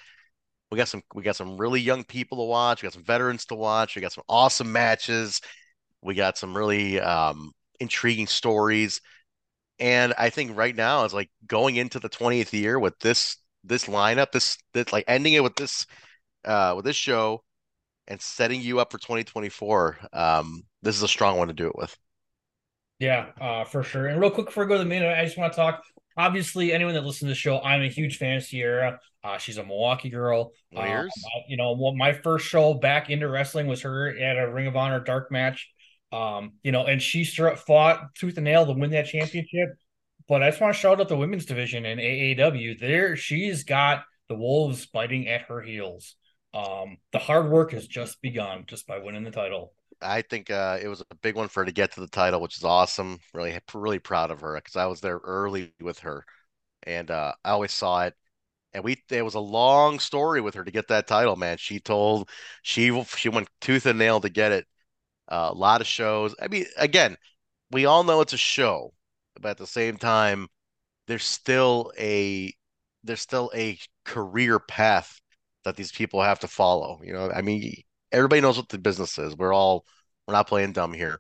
[0.71, 2.81] we got some we got some really young people to watch.
[2.81, 3.95] We got some veterans to watch.
[3.95, 5.41] We got some awesome matches.
[6.01, 9.01] We got some really um, intriguing stories.
[9.79, 13.85] And I think right now is like going into the 20th year with this this
[13.85, 15.85] lineup, this this like ending it with this
[16.45, 17.43] uh with this show
[18.07, 21.75] and setting you up for 2024, um, this is a strong one to do it
[21.75, 21.97] with.
[22.99, 24.07] Yeah, uh, for sure.
[24.07, 25.83] And real quick before we go to the minute, I just want to talk.
[26.17, 28.99] Obviously, anyone that listens to the show, I'm a huge fan of Sierra.
[29.23, 30.51] Uh, she's a Milwaukee girl.
[30.75, 30.81] Uh,
[31.47, 34.75] you know, well, my first show back into wrestling was her at a Ring of
[34.75, 35.69] Honor dark match.
[36.11, 39.69] Um, you know, and she fought tooth and nail to win that championship.
[40.27, 42.79] But I just want to shout out the women's division in AAW.
[42.79, 46.15] There, she's got the wolves biting at her heels
[46.53, 49.73] um, the hard work has just begun just by winning the title.
[50.03, 52.41] I think uh, it was a big one for her to get to the title,
[52.41, 53.19] which is awesome.
[53.33, 56.25] Really, really proud of her because I was there early with her,
[56.83, 58.15] and uh, I always saw it.
[58.73, 61.57] And we, it was a long story with her to get that title, man.
[61.57, 62.29] She told
[62.63, 64.67] she she went tooth and nail to get it.
[65.29, 66.35] Uh, a lot of shows.
[66.41, 67.17] I mean, again,
[67.71, 68.93] we all know it's a show,
[69.41, 70.47] but at the same time,
[71.07, 72.53] there's still a
[73.03, 75.21] there's still a career path
[75.65, 77.01] that these people have to follow.
[77.03, 77.83] You know, I mean,
[78.13, 79.35] everybody knows what the business is.
[79.35, 79.85] We're all
[80.27, 81.19] we're not playing dumb here,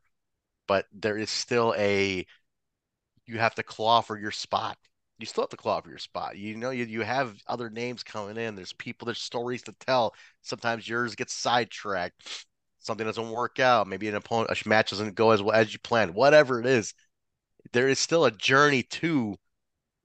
[0.67, 2.25] but there is still a
[3.25, 4.77] you have to claw for your spot.
[5.19, 6.37] You still have to claw for your spot.
[6.37, 8.55] You know, you, you have other names coming in.
[8.55, 10.13] There's people, there's stories to tell.
[10.41, 12.45] Sometimes yours gets sidetracked.
[12.79, 15.79] something doesn't work out, maybe an opponent a match doesn't go as well as you
[15.79, 16.93] planned, whatever it is,
[17.73, 19.37] there is still a journey to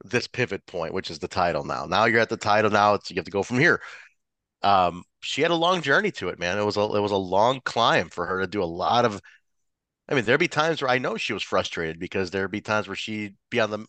[0.05, 1.87] this pivot point, which is the title now.
[1.87, 2.71] Now you're at the title.
[2.71, 3.81] Now it's you have to go from here.
[4.63, 6.59] Um, she had a long journey to it, man.
[6.59, 9.21] It was a it was a long climb for her to do a lot of.
[10.09, 12.89] I mean, there'd be times where I know she was frustrated because there'd be times
[12.89, 13.87] where she'd be on the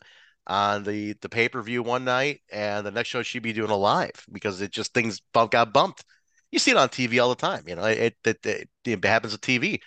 [0.48, 3.72] on the the pay per view one night, and the next show she'd be doing
[3.72, 6.04] a live because it just things got bumped.
[6.52, 7.64] You see it on TV all the time.
[7.68, 9.82] You know, it it, it, it happens with TV.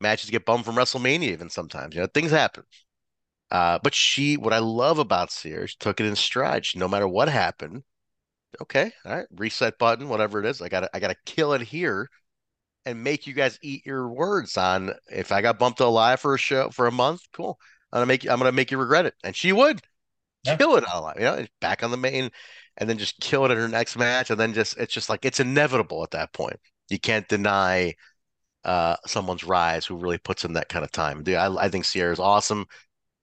[0.00, 1.94] Matches get bumped from WrestleMania even sometimes.
[1.94, 2.64] You know, things happen.
[3.50, 6.66] Uh, but she, what I love about Sears, took it in stride.
[6.66, 7.84] She, no matter what happened,
[8.62, 10.62] okay, all right, reset button, whatever it is.
[10.62, 12.08] I gotta, I gotta kill it here,
[12.84, 14.92] and make you guys eat your words on.
[15.10, 17.58] If I got bumped alive for a show for a month, cool.
[17.92, 19.80] I'm gonna make you, I'm gonna make you regret it, and she would
[20.44, 20.56] yeah.
[20.56, 22.30] kill it alive, you know, back on the main,
[22.76, 25.24] and then just kill it in her next match, and then just it's just like
[25.24, 26.56] it's inevitable at that point.
[26.88, 27.94] You can't deny
[28.64, 31.22] uh, someone's rise who really puts in that kind of time.
[31.22, 32.66] Dude, I, I think Sierra's awesome.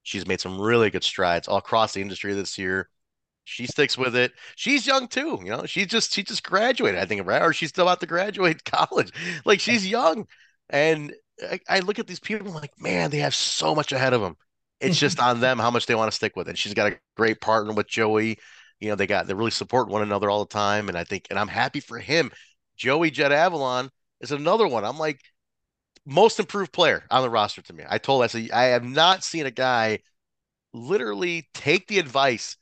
[0.04, 2.90] She's made some really good strides all across the industry this year.
[3.46, 4.32] She sticks with it.
[4.56, 5.66] She's young too, you know.
[5.66, 7.42] She just she just graduated, I think, right?
[7.42, 9.12] Or she's still about to graduate college.
[9.46, 10.28] Like she's young,
[10.70, 14.14] and I, I look at these people I'm like, man, they have so much ahead
[14.14, 14.36] of them.
[14.80, 16.58] It's just on them how much they want to stick with it.
[16.58, 18.38] She's got a great partner with Joey.
[18.80, 21.28] You know, they got they really support one another all the time, and I think,
[21.30, 22.32] and I'm happy for him.
[22.78, 23.90] Joey Jet Avalon
[24.22, 24.86] is another one.
[24.86, 25.20] I'm like,
[26.06, 27.84] most improved player on the roster to me.
[27.88, 30.00] I told I said I have not seen a guy
[30.74, 32.58] literally take the advice.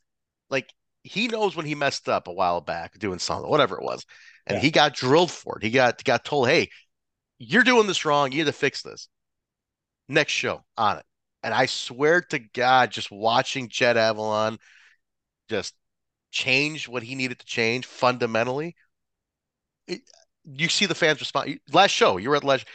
[0.52, 0.72] Like
[1.04, 4.06] he knows when he messed up a while back doing something, whatever it was,
[4.46, 4.62] and yeah.
[4.62, 5.64] he got drilled for it.
[5.64, 6.70] He got got told, "Hey,
[7.40, 8.32] you're doing this wrong.
[8.32, 9.08] You need to fix this."
[10.08, 11.06] Next show on it,
[11.42, 14.60] and I swear to God, just watching Jet Avalon
[15.50, 15.74] just
[16.32, 18.76] change what he needed to change fundamentally.
[19.88, 20.02] It,
[20.46, 21.60] you see the fans respond.
[21.72, 22.68] Last show, you were at last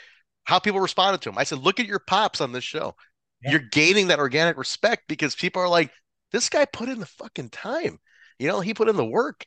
[0.44, 1.38] how people responded to him.
[1.38, 2.94] I said, look at your pops on this show.
[3.42, 3.52] Yeah.
[3.52, 5.90] You're gaining that organic respect because people are like,
[6.32, 7.98] this guy put in the fucking time.
[8.38, 9.44] You know, he put in the work.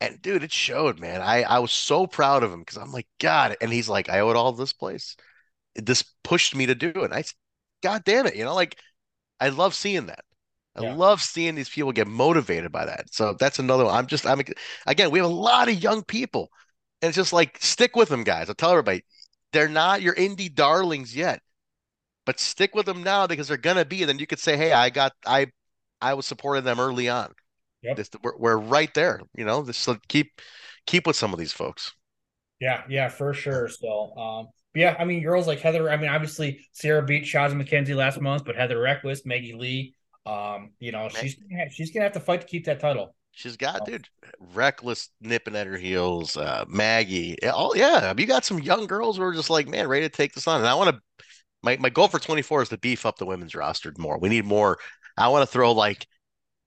[0.00, 1.20] And dude, it showed, man.
[1.20, 3.56] I, I was so proud of him because I'm like, God.
[3.60, 5.16] And he's like, I owe it all to this place.
[5.74, 7.12] This pushed me to do it.
[7.12, 7.24] I
[7.82, 8.36] God damn it.
[8.36, 8.76] You know, like
[9.40, 10.24] I love seeing that.
[10.76, 10.94] I yeah.
[10.94, 13.12] love seeing these people get motivated by that.
[13.12, 13.94] So that's another one.
[13.94, 14.40] I'm just, I'm
[14.86, 16.50] again, we have a lot of young people.
[17.02, 18.48] And it's just like, stick with them, guys.
[18.48, 19.04] I tell everybody,
[19.52, 21.42] they're not your indie darlings yet,
[22.26, 24.02] but stick with them now because they're gonna be.
[24.02, 25.46] And then you could say, "Hey, I got I
[26.00, 27.32] I was supporting them early on.
[27.82, 27.96] Yep.
[27.96, 29.20] This, we're, we're right there.
[29.36, 30.40] You know, this keep
[30.86, 31.92] keep with some of these folks.
[32.60, 33.68] Yeah, yeah, for sure.
[33.68, 35.90] So, um, yeah, I mean, girls like Heather.
[35.90, 39.94] I mean, obviously Sierra beat Shazza McKenzie last month, but Heather Reckless, Maggie Lee,
[40.26, 41.36] um, you know, she's
[41.70, 43.14] she's gonna have to fight to keep that title.
[43.32, 44.08] She's got, dude,
[44.52, 46.36] reckless nipping at her heels.
[46.36, 50.06] Uh, Maggie, oh yeah, you got some young girls who are just like, man, ready
[50.06, 50.58] to take this on.
[50.58, 51.00] And I want to,
[51.62, 54.18] my my goal for 24 is to beef up the women's roster more.
[54.18, 54.78] We need more.
[55.18, 56.06] I want to throw like,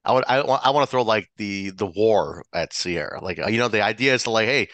[0.03, 3.23] I would, I want, I want to throw like the the war at Sierra.
[3.23, 4.67] Like, you know, the idea is to like, hey,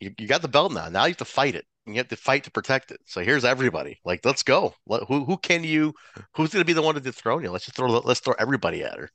[0.00, 0.88] you, you got the belt now.
[0.88, 1.64] Now you have to fight it.
[1.86, 3.00] You have to fight to protect it.
[3.06, 3.98] So here's everybody.
[4.04, 4.74] Like, let's go.
[4.86, 5.94] Who who can you?
[6.36, 7.50] Who's going to be the one to dethrone you?
[7.50, 7.88] Let's just throw.
[7.88, 9.10] Let's throw everybody at her.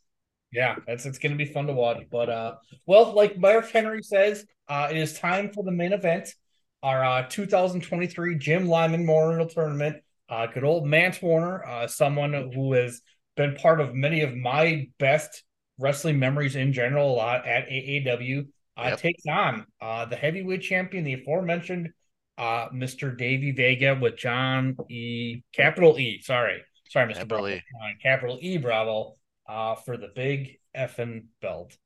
[0.52, 2.04] Yeah, it's it's gonna be fun to watch.
[2.10, 2.56] But uh,
[2.86, 6.34] well, like Mark Henry says, uh, it is time for the main event,
[6.82, 9.98] our uh, 2023 Jim Lynam Memorial Tournament.
[10.30, 13.02] Uh, good old Mance Warner, uh, someone who is
[13.36, 15.44] been part of many of my best
[15.80, 17.14] wrestling memories in general.
[17.14, 18.48] A lot at AAW.
[18.78, 19.00] Uh, yep.
[19.00, 21.90] takes on uh, the heavyweight champion, the aforementioned
[22.38, 23.18] uh, Mr.
[23.18, 25.44] Davey Vega with John E.
[25.54, 26.22] Capital E.
[26.22, 27.20] Sorry, sorry, Mr.
[27.20, 27.48] Capital.
[27.48, 27.56] E.
[27.56, 28.58] Uh, capital E.
[28.58, 29.14] Bravo
[29.48, 31.78] uh, for the big effing belt.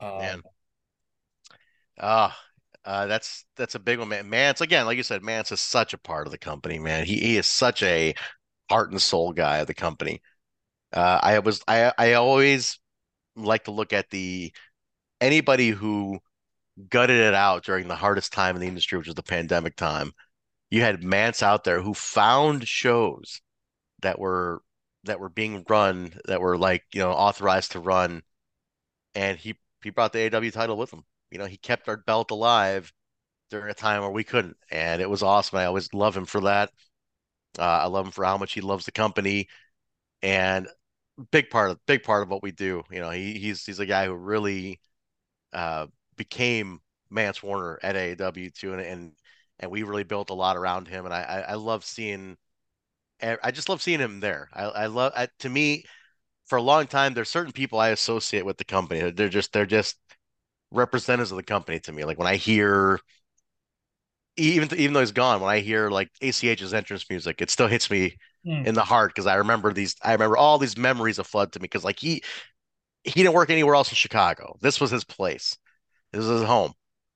[0.00, 0.42] Um, man.
[2.00, 2.38] Ah,
[2.84, 4.28] uh, that's that's a big one, man.
[4.28, 7.04] Mance again, like you said, Mance is such a part of the company, man.
[7.04, 8.14] He, he is such a
[8.70, 10.22] heart and soul guy of the company.
[10.92, 12.78] Uh, I was I I always
[13.36, 14.52] like to look at the
[15.20, 16.20] anybody who
[16.90, 20.12] gutted it out during the hardest time in the industry, which was the pandemic time.
[20.70, 23.40] You had Mance out there who found shows
[24.00, 24.62] that were
[25.04, 28.22] that were being run that were like you know authorized to run,
[29.14, 31.04] and he he brought the AW title with him.
[31.30, 32.92] You know, he kept our belt alive
[33.50, 35.58] during a time where we couldn't, and it was awesome.
[35.58, 36.70] I always love him for that.
[37.58, 39.48] Uh, I love him for how much he loves the company,
[40.22, 40.68] and
[41.30, 42.82] big part of big part of what we do.
[42.90, 44.80] You know, he he's he's a guy who really
[45.52, 49.12] uh, became Mance Warner at AAW too, and and
[49.60, 51.04] and we really built a lot around him.
[51.06, 52.36] And I I, I love seeing
[53.22, 54.48] I just love seeing him there.
[54.52, 55.84] I, I love I, to me
[56.46, 57.14] for a long time.
[57.14, 59.10] There's certain people I associate with the company.
[59.10, 59.96] They're just they're just
[60.70, 62.04] representatives of the company to me.
[62.04, 63.00] Like when I hear
[64.36, 67.90] even even though he's gone, when I hear like ACH's entrance music, it still hits
[67.90, 68.64] me Hmm.
[68.64, 69.96] in the heart because I remember these.
[70.02, 72.22] I remember all these memories of flood to me because like he
[73.04, 74.56] he didn't work anywhere else in Chicago.
[74.60, 75.56] This was his place.
[76.12, 76.74] This was his home,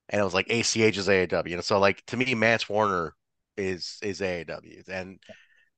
[0.08, 1.54] and it was like ACH's AAW.
[1.54, 3.14] And so like to me, Mance Warner
[3.56, 5.20] is is AAW, and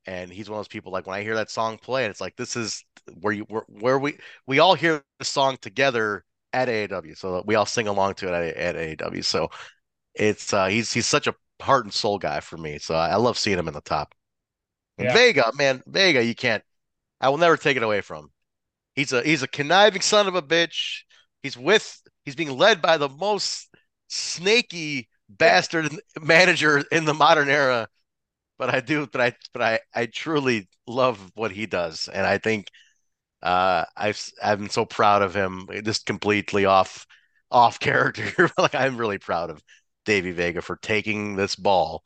[0.06, 2.20] and he's one of those people like when I hear that song play, and it's
[2.20, 2.84] like this is
[3.20, 7.54] where you where, where we we all hear the song together at AAW, so we
[7.56, 9.22] all sing along to it at, at AAW.
[9.22, 9.50] So
[10.14, 12.78] it's uh he's he's such a heart and soul guy for me.
[12.80, 14.14] So I love seeing him in the top.
[14.98, 15.12] Yeah.
[15.12, 16.62] Vega, man, Vega, you can't.
[17.20, 18.30] I will never take it away from him.
[18.94, 21.02] He's a he's a conniving son of a bitch.
[21.42, 23.68] He's with he's being led by the most
[24.08, 27.88] snaky bastard manager in the modern era.
[28.58, 32.38] But I do, but I but I I truly love what he does, and I
[32.38, 32.68] think
[33.42, 35.68] uh I've I'm so proud of him.
[35.84, 37.06] Just completely off
[37.50, 38.50] off character.
[38.58, 39.62] like I'm really proud of
[40.04, 42.02] Davey Vega for taking this ball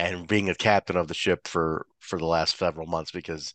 [0.00, 3.54] and being a captain of the ship for for the last several months because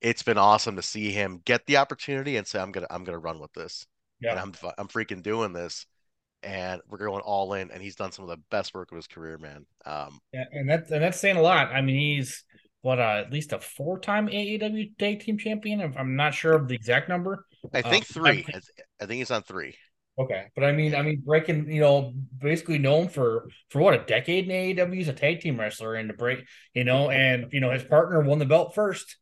[0.00, 3.18] it's been awesome to see him get the opportunity and say I'm gonna I'm gonna
[3.18, 3.86] run with this
[4.22, 4.42] and Yeah.
[4.42, 5.86] I'm I'm freaking doing this
[6.42, 9.06] and we're going all in and he's done some of the best work of his
[9.06, 11.72] career man um Yeah, and that's and that's saying a lot.
[11.72, 12.44] I mean, he's
[12.82, 15.80] what uh, at least a four-time AAW Tag Team Champion.
[15.80, 17.44] I'm- I'm not sure of the exact number.
[17.74, 18.60] I Uh, think three I-
[19.00, 19.74] I think he's on three
[20.18, 24.04] Okay, but I mean, I mean, breaking, you know, basically known for for what a
[24.04, 24.92] decade in AAW.
[24.92, 26.40] He's a tag team wrestler, and to break,
[26.74, 29.16] you know, and you know, his partner won the belt first.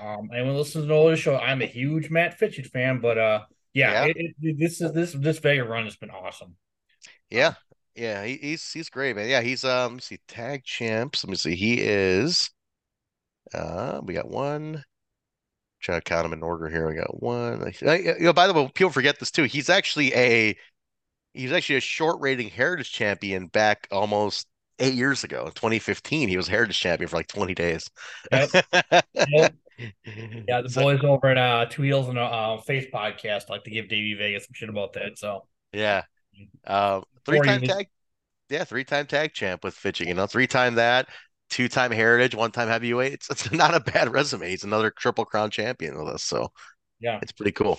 [0.00, 3.40] Um, anyone listens to the show, I'm a huge Matt Fitchett fan, but uh,
[3.74, 4.04] yeah, Yeah.
[4.04, 6.56] It, it, this is this this Vega run has been awesome.
[7.30, 7.54] yeah
[7.94, 11.30] yeah he, he's he's great man yeah he's um let me see tag champs let
[11.30, 12.50] me see he is
[13.54, 14.84] uh we got one
[15.80, 18.52] trying to count them in order here we got one Uh, you know by the
[18.54, 20.56] way people forget this too he's actually a
[21.34, 24.46] he's actually a short rating heritage champion back almost
[24.80, 27.88] eight years ago in 2015 he was heritage champion for like 20 days
[28.32, 28.50] Yep.
[29.28, 29.54] Yep.
[30.48, 33.70] Yeah, the So- boys over at uh Two and a uh, Face podcast like to
[33.70, 35.16] give Davey Vegas some shit about that.
[35.18, 36.02] So yeah
[36.66, 37.86] um three time tag
[38.48, 41.08] yeah three time tag champ with Fitchett you know three time that
[41.50, 45.24] two time heritage one time heavyweight it's, it's not a bad resume he's another triple
[45.24, 46.50] crown champion with us so
[47.00, 47.78] yeah, it's pretty cool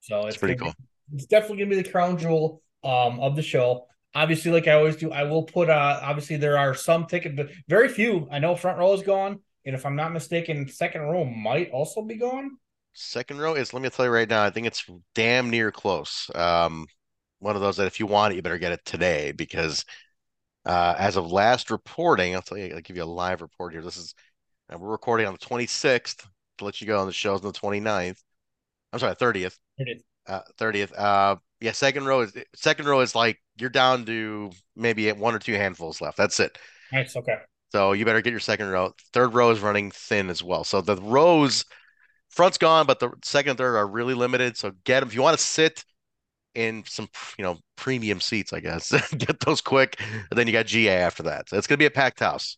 [0.00, 0.74] so it's pretty gonna cool
[1.10, 3.86] be- it's definitely gonna be the crown jewel um of the show.
[4.14, 7.50] Obviously, like I always do, I will put uh obviously there are some tickets, but
[7.68, 8.28] very few.
[8.30, 12.02] I know front row is gone, and if I'm not mistaken, second row might also
[12.02, 12.56] be gone.
[12.92, 14.84] Second row is, let me tell you right now, I think it's
[15.14, 16.28] damn near close.
[16.34, 16.86] Um,
[17.38, 19.84] one of those that if you want it, you better get it today because
[20.64, 23.82] uh, as of last reporting, I'll tell you, I'll give you a live report here.
[23.82, 24.14] This is,
[24.68, 26.26] and we're recording on the 26th
[26.58, 28.18] to let you go on the show's on the 29th.
[28.92, 29.56] I'm sorry, 30th.
[29.78, 30.02] It is.
[30.26, 30.92] Uh, 30th.
[30.96, 35.38] Uh, yeah, second row is second row is like you're down to maybe one or
[35.38, 36.16] two handfuls left.
[36.16, 36.56] That's it.
[36.92, 37.14] Nice.
[37.16, 37.36] Okay.
[37.70, 38.92] So you better get your second row.
[39.12, 40.64] Third row is running thin as well.
[40.64, 41.64] So the rows,
[42.28, 44.56] front's gone, but the second and third are really limited.
[44.56, 45.84] So get them if you want to sit
[46.60, 47.08] in some,
[47.38, 48.92] you know, premium seats, I guess.
[49.16, 50.00] get those quick.
[50.30, 51.48] And then you got GA after that.
[51.48, 52.56] So it's gonna be a packed house.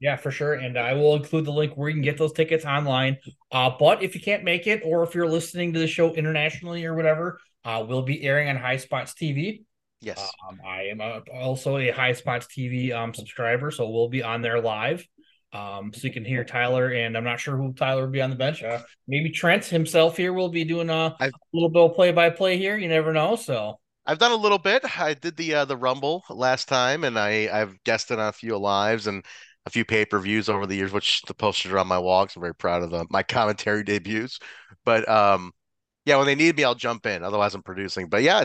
[0.00, 0.54] Yeah, for sure.
[0.54, 3.18] And I will include the link where you can get those tickets online.
[3.52, 6.86] Uh, but if you can't make it, or if you're listening to the show internationally
[6.86, 9.64] or whatever, uh, we'll be airing on High Spots TV.
[10.00, 10.32] Yes.
[10.48, 14.40] Um, I am a, also a High Spots TV um, subscriber, so we'll be on
[14.40, 15.06] there live.
[15.52, 18.30] Um, so you can hear Tyler, and I'm not sure who Tyler will be on
[18.30, 18.62] the bench.
[18.62, 22.30] Uh, maybe Trent himself here will be doing a, I've- little bit of play by
[22.30, 22.76] play here.
[22.76, 23.36] You never know.
[23.36, 24.84] So I've done a little bit.
[24.98, 28.56] I did the uh, the Rumble last time, and I I've guested on a few
[28.56, 29.24] lives and
[29.66, 32.34] a few pay per views over the years, which the posters are on my walls.
[32.36, 34.38] I'm very proud of the, my commentary debuts.
[34.84, 35.52] But um,
[36.06, 37.22] yeah, when they need me, I'll jump in.
[37.24, 38.08] Otherwise, I'm producing.
[38.08, 38.44] But yeah,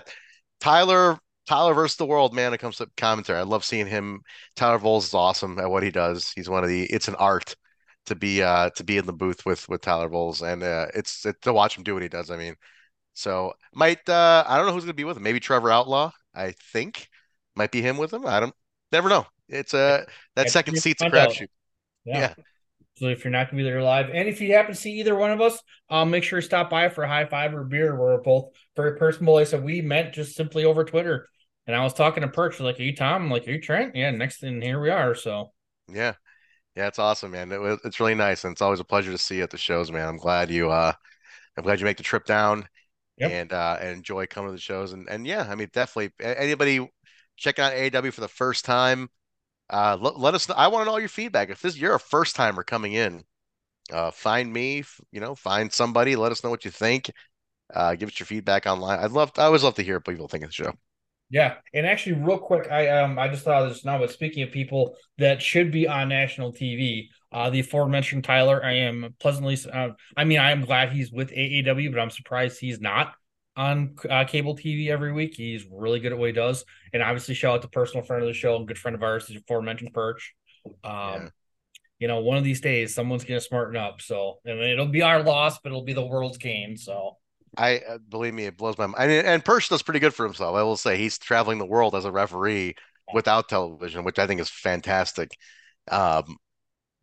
[0.59, 2.53] Tyler Tyler versus the world, man.
[2.53, 4.21] It comes to commentary, I love seeing him.
[4.55, 6.31] Tyler Voles is awesome at what he does.
[6.35, 6.83] He's one of the.
[6.85, 7.55] It's an art
[8.07, 11.25] to be uh to be in the booth with with Tyler Voles, and uh, it's
[11.25, 12.31] it, to watch him do what he does.
[12.31, 12.55] I mean.
[13.13, 15.23] So might uh I don't know who's gonna be with him.
[15.23, 17.07] Maybe Trevor Outlaw, I think.
[17.55, 18.25] Might be him with him.
[18.25, 18.53] I don't
[18.91, 19.25] never know.
[19.47, 20.03] It's uh
[20.35, 21.47] that Yeah, second seat's a crapshoot.
[22.05, 22.19] yeah.
[22.19, 22.33] Yeah.
[22.97, 25.15] So if you're not gonna be there live, and if you happen to see either
[25.15, 27.95] one of us, um, make sure to stop by for a high five or beer.
[27.95, 29.33] We're both very personable.
[29.33, 31.27] Like I said, we met just simply over Twitter,
[31.68, 33.95] and I was talking to Perch, like, "Are you Tom?" I'm like, "Are you Trent?"
[33.95, 34.11] Yeah.
[34.11, 35.16] Next thing, here we are.
[35.16, 35.51] So
[35.91, 36.13] Yeah.
[36.76, 37.51] Yeah, it's awesome, man.
[37.51, 39.57] It was it's really nice and it's always a pleasure to see you at the
[39.57, 40.07] shows, man.
[40.09, 40.93] I'm glad you uh
[41.57, 42.68] I'm glad you make the trip down
[43.18, 43.32] Yep.
[43.32, 46.89] and uh and enjoy coming to the shows and and yeah, I mean definitely anybody
[47.38, 49.09] checking out AAW for the first time,
[49.72, 50.55] uh let, let us know.
[50.55, 51.49] I want to know all your feedback.
[51.51, 53.24] If this you're a first timer coming in,
[53.93, 57.11] uh find me, you know, find somebody, let us know what you think.
[57.74, 58.99] Uh give us your feedback online.
[58.99, 60.74] I'd love I always love to hear what people think of the show.
[61.36, 63.97] Yeah, and actually, real quick, I um I just thought this now.
[63.97, 68.71] But speaking of people that should be on national TV, uh, the aforementioned Tyler, I
[68.71, 69.57] am pleasantly.
[69.69, 73.15] Uh, I mean, I am glad he's with AAW, but I'm surprised he's not
[73.57, 75.33] on uh, cable TV every week.
[75.36, 76.63] He's really good at what he does,
[76.93, 79.27] and obviously, shout out to personal friend of the show and good friend of ours,
[79.27, 80.33] the aforementioned Perch.
[80.65, 81.27] Um, yeah.
[81.99, 83.99] you know, one of these days, someone's gonna smarten up.
[83.99, 86.77] So, and it'll be our loss, but it'll be the world's gain.
[86.77, 87.17] So.
[87.57, 89.01] I uh, believe me, it blows my mind.
[89.01, 90.55] I mean, and Perch does pretty good for himself.
[90.55, 92.75] I will say he's traveling the world as a referee
[93.13, 95.37] without television, which I think is fantastic.
[95.89, 96.37] Um,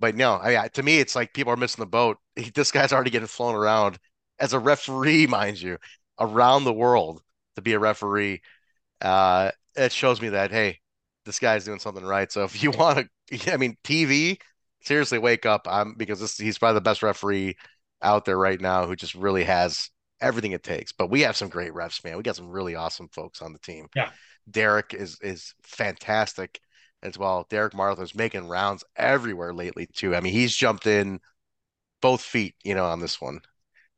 [0.00, 2.18] but no, I, to me, it's like people are missing the boat.
[2.36, 3.98] He, this guy's already getting flown around
[4.38, 5.78] as a referee, mind you,
[6.18, 7.22] around the world
[7.57, 8.40] to be a referee.
[9.00, 10.80] Uh, it shows me that hey,
[11.24, 12.30] this guy's doing something right.
[12.32, 14.38] So if you want to, I mean, TV,
[14.82, 15.66] seriously, wake up.
[15.70, 17.57] I'm because this he's probably the best referee
[18.03, 19.90] out there right now who just really has
[20.23, 20.93] everything it takes.
[20.93, 22.16] But we have some great refs, man.
[22.16, 23.89] We got some really awesome folks on the team.
[23.95, 24.11] Yeah.
[24.51, 26.61] Derek is is fantastic
[27.03, 27.47] as well.
[27.51, 30.14] Derek Martha's making rounds everywhere lately too.
[30.14, 31.20] I mean, he's jumped in
[32.01, 33.41] both feet, you know, on this one.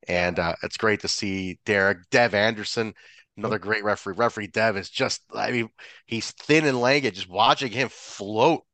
[0.08, 2.94] And uh, it's great to see Derek, Dev Anderson,
[3.36, 4.14] another great referee.
[4.16, 5.70] Referee Dev is just, I mean,
[6.06, 7.10] he's thin and lanky.
[7.10, 8.64] Just watching him float,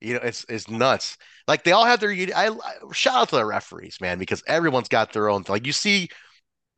[0.00, 1.16] you know, it's it's nuts.
[1.46, 2.10] Like they all have their.
[2.10, 5.44] I, I shout out to the referees, man, because everyone's got their own.
[5.48, 6.08] Like you see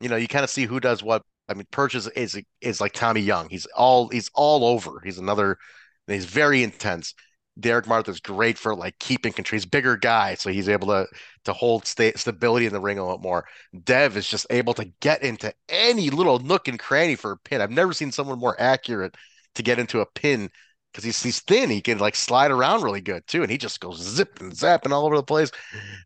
[0.05, 1.23] you know, you kind of see who does what.
[1.49, 3.49] I mean, Purchase is, is is like Tommy Young.
[3.49, 5.01] He's all he's all over.
[5.03, 5.57] He's another.
[6.05, 7.15] He's very intense.
[7.59, 9.55] Derek Martha's great for like keeping control.
[9.57, 11.07] He's bigger guy, so he's able to
[11.45, 13.45] to hold sta- stability in the ring a lot more.
[13.83, 17.61] Dev is just able to get into any little nook and cranny for a pin.
[17.61, 19.15] I've never seen someone more accurate
[19.55, 20.51] to get into a pin
[20.95, 21.69] because he's he's thin.
[21.69, 24.91] He can like slide around really good too, and he just goes zip and zapping
[24.91, 25.51] all over the place.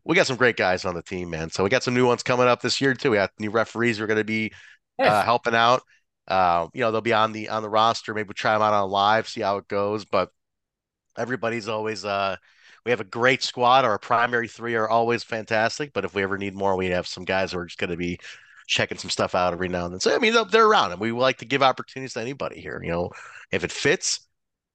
[0.04, 1.48] We got some great guys on the team, man.
[1.50, 3.12] So we got some new ones coming up this year too.
[3.12, 4.52] We got new referees who are going to be
[4.98, 5.82] uh, helping out.
[6.26, 8.14] Uh, you know, they'll be on the on the roster.
[8.14, 10.04] Maybe we'll try them out on live, see how it goes.
[10.04, 10.30] But
[11.16, 12.36] everybody's always uh
[12.84, 13.84] we have a great squad.
[13.84, 15.92] Our primary three are always fantastic.
[15.92, 17.96] But if we ever need more, we have some guys who are just going to
[17.96, 18.18] be
[18.66, 20.00] checking some stuff out every now and then.
[20.00, 22.80] So I mean, they're around, and we like to give opportunities to anybody here.
[22.82, 23.10] You know,
[23.52, 24.26] if it fits,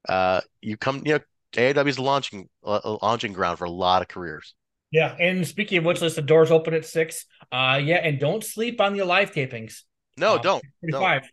[0.07, 1.19] uh, you come, you know,
[1.53, 4.53] AAW is launching uh, launching ground for a lot of careers.
[4.91, 7.25] Yeah, and speaking of which list, the doors open at six.
[7.51, 9.81] Uh, yeah, and don't sleep on the live tapings.
[10.17, 10.63] No, uh, don't.
[10.91, 11.29] Five.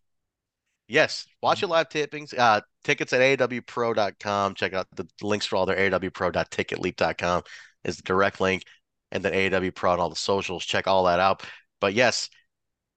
[0.88, 2.36] Yes, watch your live tapings.
[2.36, 4.54] Uh, tickets at AAWPro.com.
[4.54, 7.42] Check out the links for all their AAWPro.ticketleap.com
[7.84, 8.64] is the direct link,
[9.10, 10.64] and then AAW Pro and all the socials.
[10.64, 11.42] Check all that out.
[11.80, 12.28] But yes,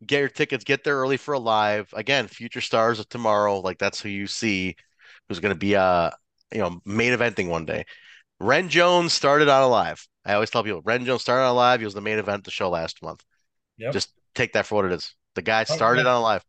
[0.05, 0.63] get your tickets.
[0.63, 1.89] Get there early for a live.
[1.93, 3.59] Again, future stars of tomorrow.
[3.59, 4.75] Like that's who you see
[5.27, 6.11] who's going to be uh
[6.51, 7.85] you know main eventing one day.
[8.39, 10.05] Ren Jones started on Alive.
[10.25, 11.79] I always tell people Ren Jones started on Alive.
[11.79, 13.23] He was the main event of the show last month.
[13.77, 13.93] Yep.
[13.93, 15.13] Just take that for what it is.
[15.35, 16.43] The guy started on Alive.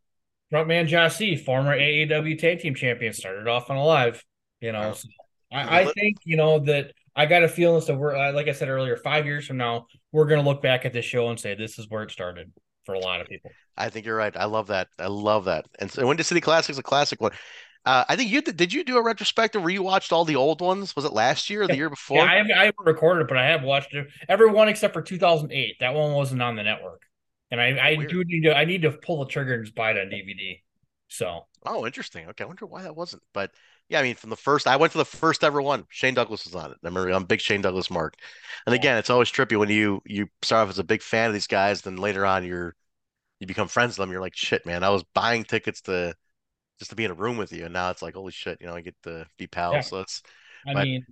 [0.53, 0.66] live.
[0.66, 4.22] Frontman Josh C, former AAW tag team champion, started off on Alive.
[4.61, 5.09] You know, so
[5.53, 8.53] I, I, think you know that I got a feeling so we're uh, like I
[8.53, 11.55] said earlier, five years from now, we're gonna look back at this show and say
[11.55, 12.53] this is where it started
[12.85, 13.51] for a lot of people.
[13.77, 14.35] I think you're right.
[14.37, 14.89] I love that.
[14.99, 15.66] I love that.
[15.79, 17.33] And so Windy City Classic is a classic one.
[17.87, 18.57] Uh, I think you did.
[18.57, 20.97] Did you do a retrospective where you watched all the old ones?
[20.97, 22.18] Was it last year or the year before?
[22.18, 24.09] Yeah, I have I haven't recorded it, but I have watched it.
[24.28, 25.76] Every one except for 2008.
[25.78, 27.03] That one wasn't on the network,
[27.53, 28.57] and I, I do need to.
[28.57, 30.61] I need to pull the trigger and just buy it on DVD.
[31.07, 31.47] So.
[31.64, 32.28] Oh, interesting.
[32.28, 33.22] Okay, I wonder why that wasn't.
[33.32, 33.53] But
[33.89, 35.84] yeah, I mean, from the first, I went for the first ever one.
[35.89, 36.78] Shane Douglas was on it.
[36.82, 38.16] I remember I'm a big Shane Douglas mark.
[38.66, 41.34] And again, it's always trippy when you you start off as a big fan of
[41.34, 42.74] these guys, then later on you're
[43.39, 44.11] you become friends with them.
[44.11, 46.14] You're like, shit, man, I was buying tickets to
[46.79, 47.64] just to be in a room with you.
[47.64, 49.74] And now it's like, holy shit, you know, I get to be pals.
[49.74, 49.81] Yeah.
[49.81, 50.22] So it's,
[50.66, 50.85] I but...
[50.85, 51.07] mean,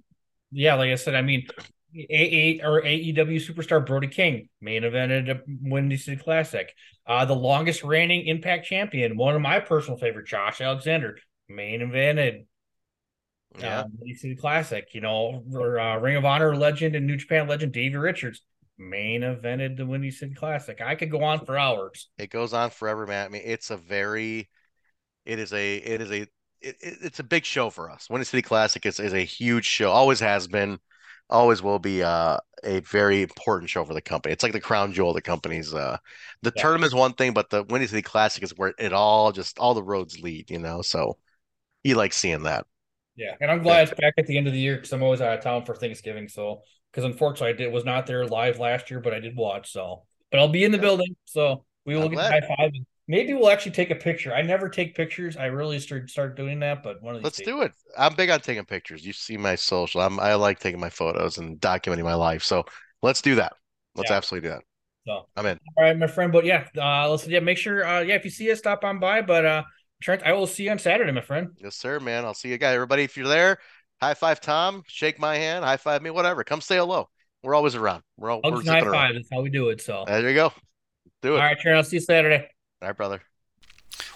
[0.51, 1.47] yeah, like I said, I mean,
[1.95, 6.73] A8 or AEW superstar Brody King main evented a Windy City Classic.
[7.07, 11.17] Uh, the longest reigning Impact champion, one of my personal favorite, Josh Alexander,
[11.49, 12.47] main evented
[13.59, 13.81] yeah.
[13.81, 14.89] uh, Windy City Classic.
[14.93, 18.43] You know, or, uh, Ring of Honor legend and New Japan legend Davey Richards
[18.79, 20.81] main evented the Windy City Classic.
[20.81, 22.09] I could go on for hours.
[22.19, 23.27] It goes on forever, man.
[23.27, 24.49] I mean, it's a very
[25.25, 26.27] it is a it is a
[26.61, 28.09] it, it's a big show for us.
[28.09, 29.91] Windy City Classic is, is a huge show.
[29.91, 30.79] Always has been,
[31.29, 34.33] always will be uh, a very important show for the company.
[34.33, 35.75] It's like the crown jewel of the company's.
[35.75, 35.99] Uh,
[36.43, 36.63] the yeah.
[36.63, 39.75] tournament is one thing, but the Windy City Classic is where it all just all
[39.75, 40.51] the roads lead.
[40.51, 41.19] You know, so
[41.83, 42.67] you like seeing that.
[43.17, 43.83] Yeah, and I'm glad yeah.
[43.83, 45.75] it's back at the end of the year because I'm always out of town for
[45.75, 46.29] Thanksgiving.
[46.29, 49.73] So because unfortunately I did was not there live last year, but I did watch.
[49.73, 50.83] So, but I'll be in the yeah.
[50.83, 54.33] building, so we will I'm get high five and Maybe we'll actually take a picture.
[54.33, 55.37] I never take pictures.
[55.37, 57.25] I really start start doing that, but one of these.
[57.25, 57.47] Let's days.
[57.47, 57.73] do it.
[57.99, 59.05] I'm big on taking pictures.
[59.05, 60.01] You see my social.
[60.01, 62.43] I'm I like taking my photos and documenting my life.
[62.43, 62.65] So
[63.03, 63.53] let's do that.
[63.95, 64.17] Let's yeah.
[64.17, 64.63] absolutely do that.
[65.07, 65.59] So I'm in.
[65.77, 66.33] All right, my friend.
[66.33, 67.87] But yeah, uh, let's yeah, make sure.
[67.87, 69.21] Uh, yeah, if you see us, stop on by.
[69.21, 69.63] But uh,
[70.01, 71.49] Trent, I will see you on Saturday, my friend.
[71.59, 72.25] Yes, sir, man.
[72.25, 72.75] I'll see you guys.
[72.75, 73.59] Everybody, if you're there,
[74.01, 76.43] high five Tom, shake my hand, high five me, whatever.
[76.43, 77.11] Come say hello.
[77.43, 78.03] We're always around.
[78.17, 78.93] We're all we're high zipping around.
[78.95, 79.15] five.
[79.15, 79.83] That's how we do it.
[79.83, 80.55] So, There you go.
[81.21, 81.41] Do it.
[81.41, 82.49] All right, Trent, I'll see you Saturday.
[82.85, 83.23] All right, brother.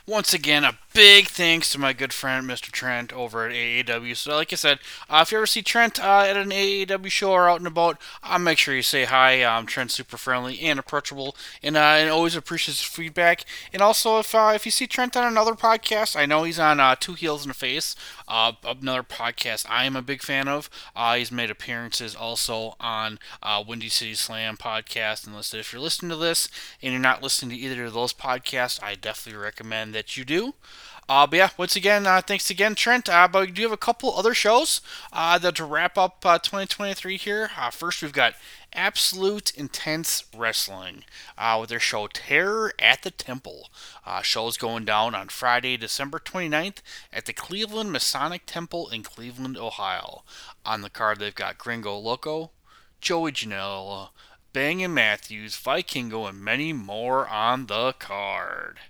[0.07, 2.73] Once again, a big thanks to my good friend Mr.
[2.73, 4.17] Trent over at AAW.
[4.17, 7.31] So, like I said, uh, if you ever see Trent uh, at an AAW show
[7.31, 9.45] or out and about, uh, make sure you say hi.
[9.45, 13.45] Um, Trent's super friendly and approachable, and, uh, and always appreciates feedback.
[13.73, 16.81] And also, if uh, if you see Trent on another podcast, I know he's on
[16.81, 17.95] uh, Two Heels in the Face,
[18.27, 20.69] uh, another podcast I am a big fan of.
[21.15, 23.21] He's made appearances also on
[23.69, 25.29] Windy City Slam podcast.
[25.29, 26.49] And listen, if you're listening to this
[26.83, 30.55] and you're not listening to either of those podcasts, I definitely recommend that you do.
[31.09, 33.09] Uh, but yeah, once again, uh, thanks again, Trent.
[33.09, 36.39] Uh, but we do have a couple other shows uh, that to wrap up uh,
[36.39, 37.51] 2023 here.
[37.57, 38.35] Uh, first, we've got
[38.75, 41.05] Absolute Intense Wrestling
[41.59, 43.71] with their show Terror at the Temple.
[44.05, 49.57] Uh, show's going down on Friday, December 29th at the Cleveland Masonic Temple in Cleveland,
[49.57, 50.25] Ohio.
[50.67, 52.51] On the card, they've got Gringo Loco,
[53.01, 54.11] Joey Janela,
[54.53, 58.81] Bang and Matthews, Vikingo, and many more on the card.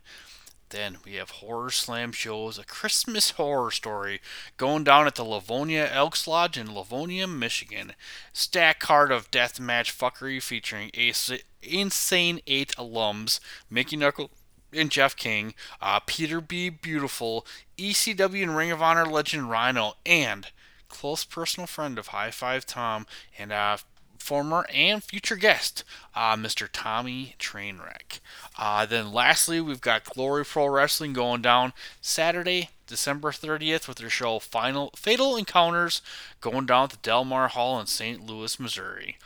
[0.70, 4.20] Then we have Horror Slam shows, a Christmas horror story
[4.56, 7.94] going down at the Livonia Elks Lodge in Livonia, Michigan.
[8.32, 11.30] Stack card of death match fuckery featuring Ace,
[11.62, 13.40] Insane 8 alums,
[13.70, 14.30] Mickey Knuckle
[14.72, 16.68] and Jeff King, uh, Peter B.
[16.68, 17.46] Beautiful,
[17.78, 20.48] ECW and Ring of Honor legend Rhino, and
[20.88, 23.06] close personal friend of High Five Tom
[23.38, 23.78] and uh,
[24.18, 26.68] former and future guest, uh, Mr.
[26.70, 28.20] Tommy Trainwreck.
[28.58, 34.10] Uh, then lastly, we've got Glory Pro Wrestling going down Saturday, December 30th with their
[34.10, 36.00] show Final Fatal Encounters
[36.40, 38.24] going down at the Delmar Hall in St.
[38.24, 39.18] Louis, Missouri.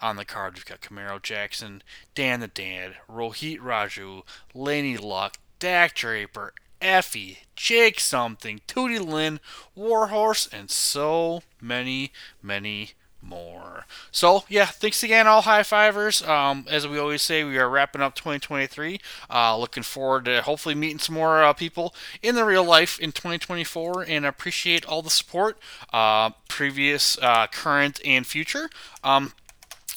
[0.00, 1.82] On the card, we've got Camaro Jackson,
[2.14, 4.22] Dan the Dad, Rohit Raju,
[4.54, 9.38] Laney Luck, Dak Draper, Effy, Jake Something, Tootie Lynn,
[9.76, 12.92] Warhorse, and so many, many
[13.22, 13.86] more.
[14.10, 16.22] So yeah, thanks again, all high fivers.
[16.22, 19.00] Um, as we always say, we are wrapping up 2023.
[19.28, 23.12] Uh, looking forward to hopefully meeting some more uh, people in the real life in
[23.12, 25.58] 2024, and appreciate all the support,
[25.92, 28.70] uh, previous, uh, current, and future.
[29.04, 29.32] Um,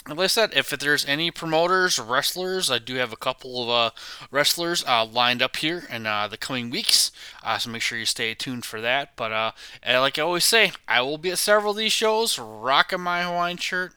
[0.07, 3.89] like I said, if there's any promoters wrestlers, I do have a couple of uh,
[4.31, 7.11] wrestlers uh, lined up here in uh, the coming weeks.
[7.41, 9.15] Uh, so make sure you stay tuned for that.
[9.15, 9.51] But uh,
[9.85, 13.57] like I always say, I will be at several of these shows, rocking my Hawaiian
[13.57, 13.93] shirt,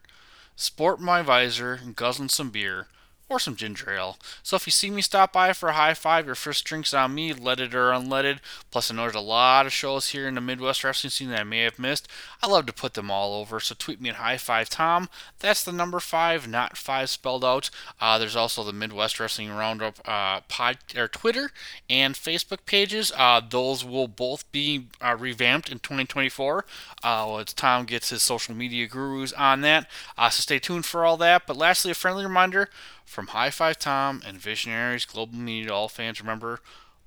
[0.55, 2.87] sporting my visor, guzzling some beer
[3.29, 4.19] or some ginger ale.
[4.43, 7.15] So if you see me stop by for a high five, your first drink's on
[7.15, 8.39] me, leaded or unleaded.
[8.71, 11.41] Plus, I know there's a lot of shows here in the Midwest wrestling scene that
[11.41, 12.09] I may have missed.
[12.43, 15.09] I love to put them all over, so tweet me at high five Tom.
[15.41, 17.71] That's the number five, not five spelled out.
[18.01, 21.51] Uh, there's also the Midwest Wrestling Roundup uh, pod or Twitter
[21.91, 23.13] and Facebook pages.
[23.17, 26.65] Uh, those will both be uh, revamped in 2024.
[27.03, 31.05] Uh, as Tom gets his social media gurus on that, uh, so stay tuned for
[31.05, 31.47] all that.
[31.47, 32.69] But lastly, a friendly reminder
[33.07, 36.61] from High Five Tom and Visionaries Global Media all fans, remember,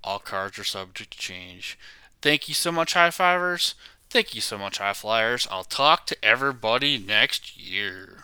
[0.03, 1.77] all cards are subject to change.
[2.21, 3.75] Thank you so much, High Fivers.
[4.09, 5.47] Thank you so much, High Flyers.
[5.51, 8.23] I'll talk to everybody next year.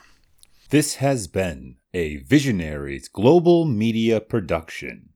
[0.72, 5.10] This has been a Visionaries Global Media production.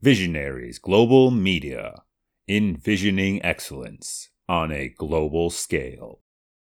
[0.00, 2.04] Visionaries Global Media,
[2.48, 6.20] envisioning excellence on a global scale.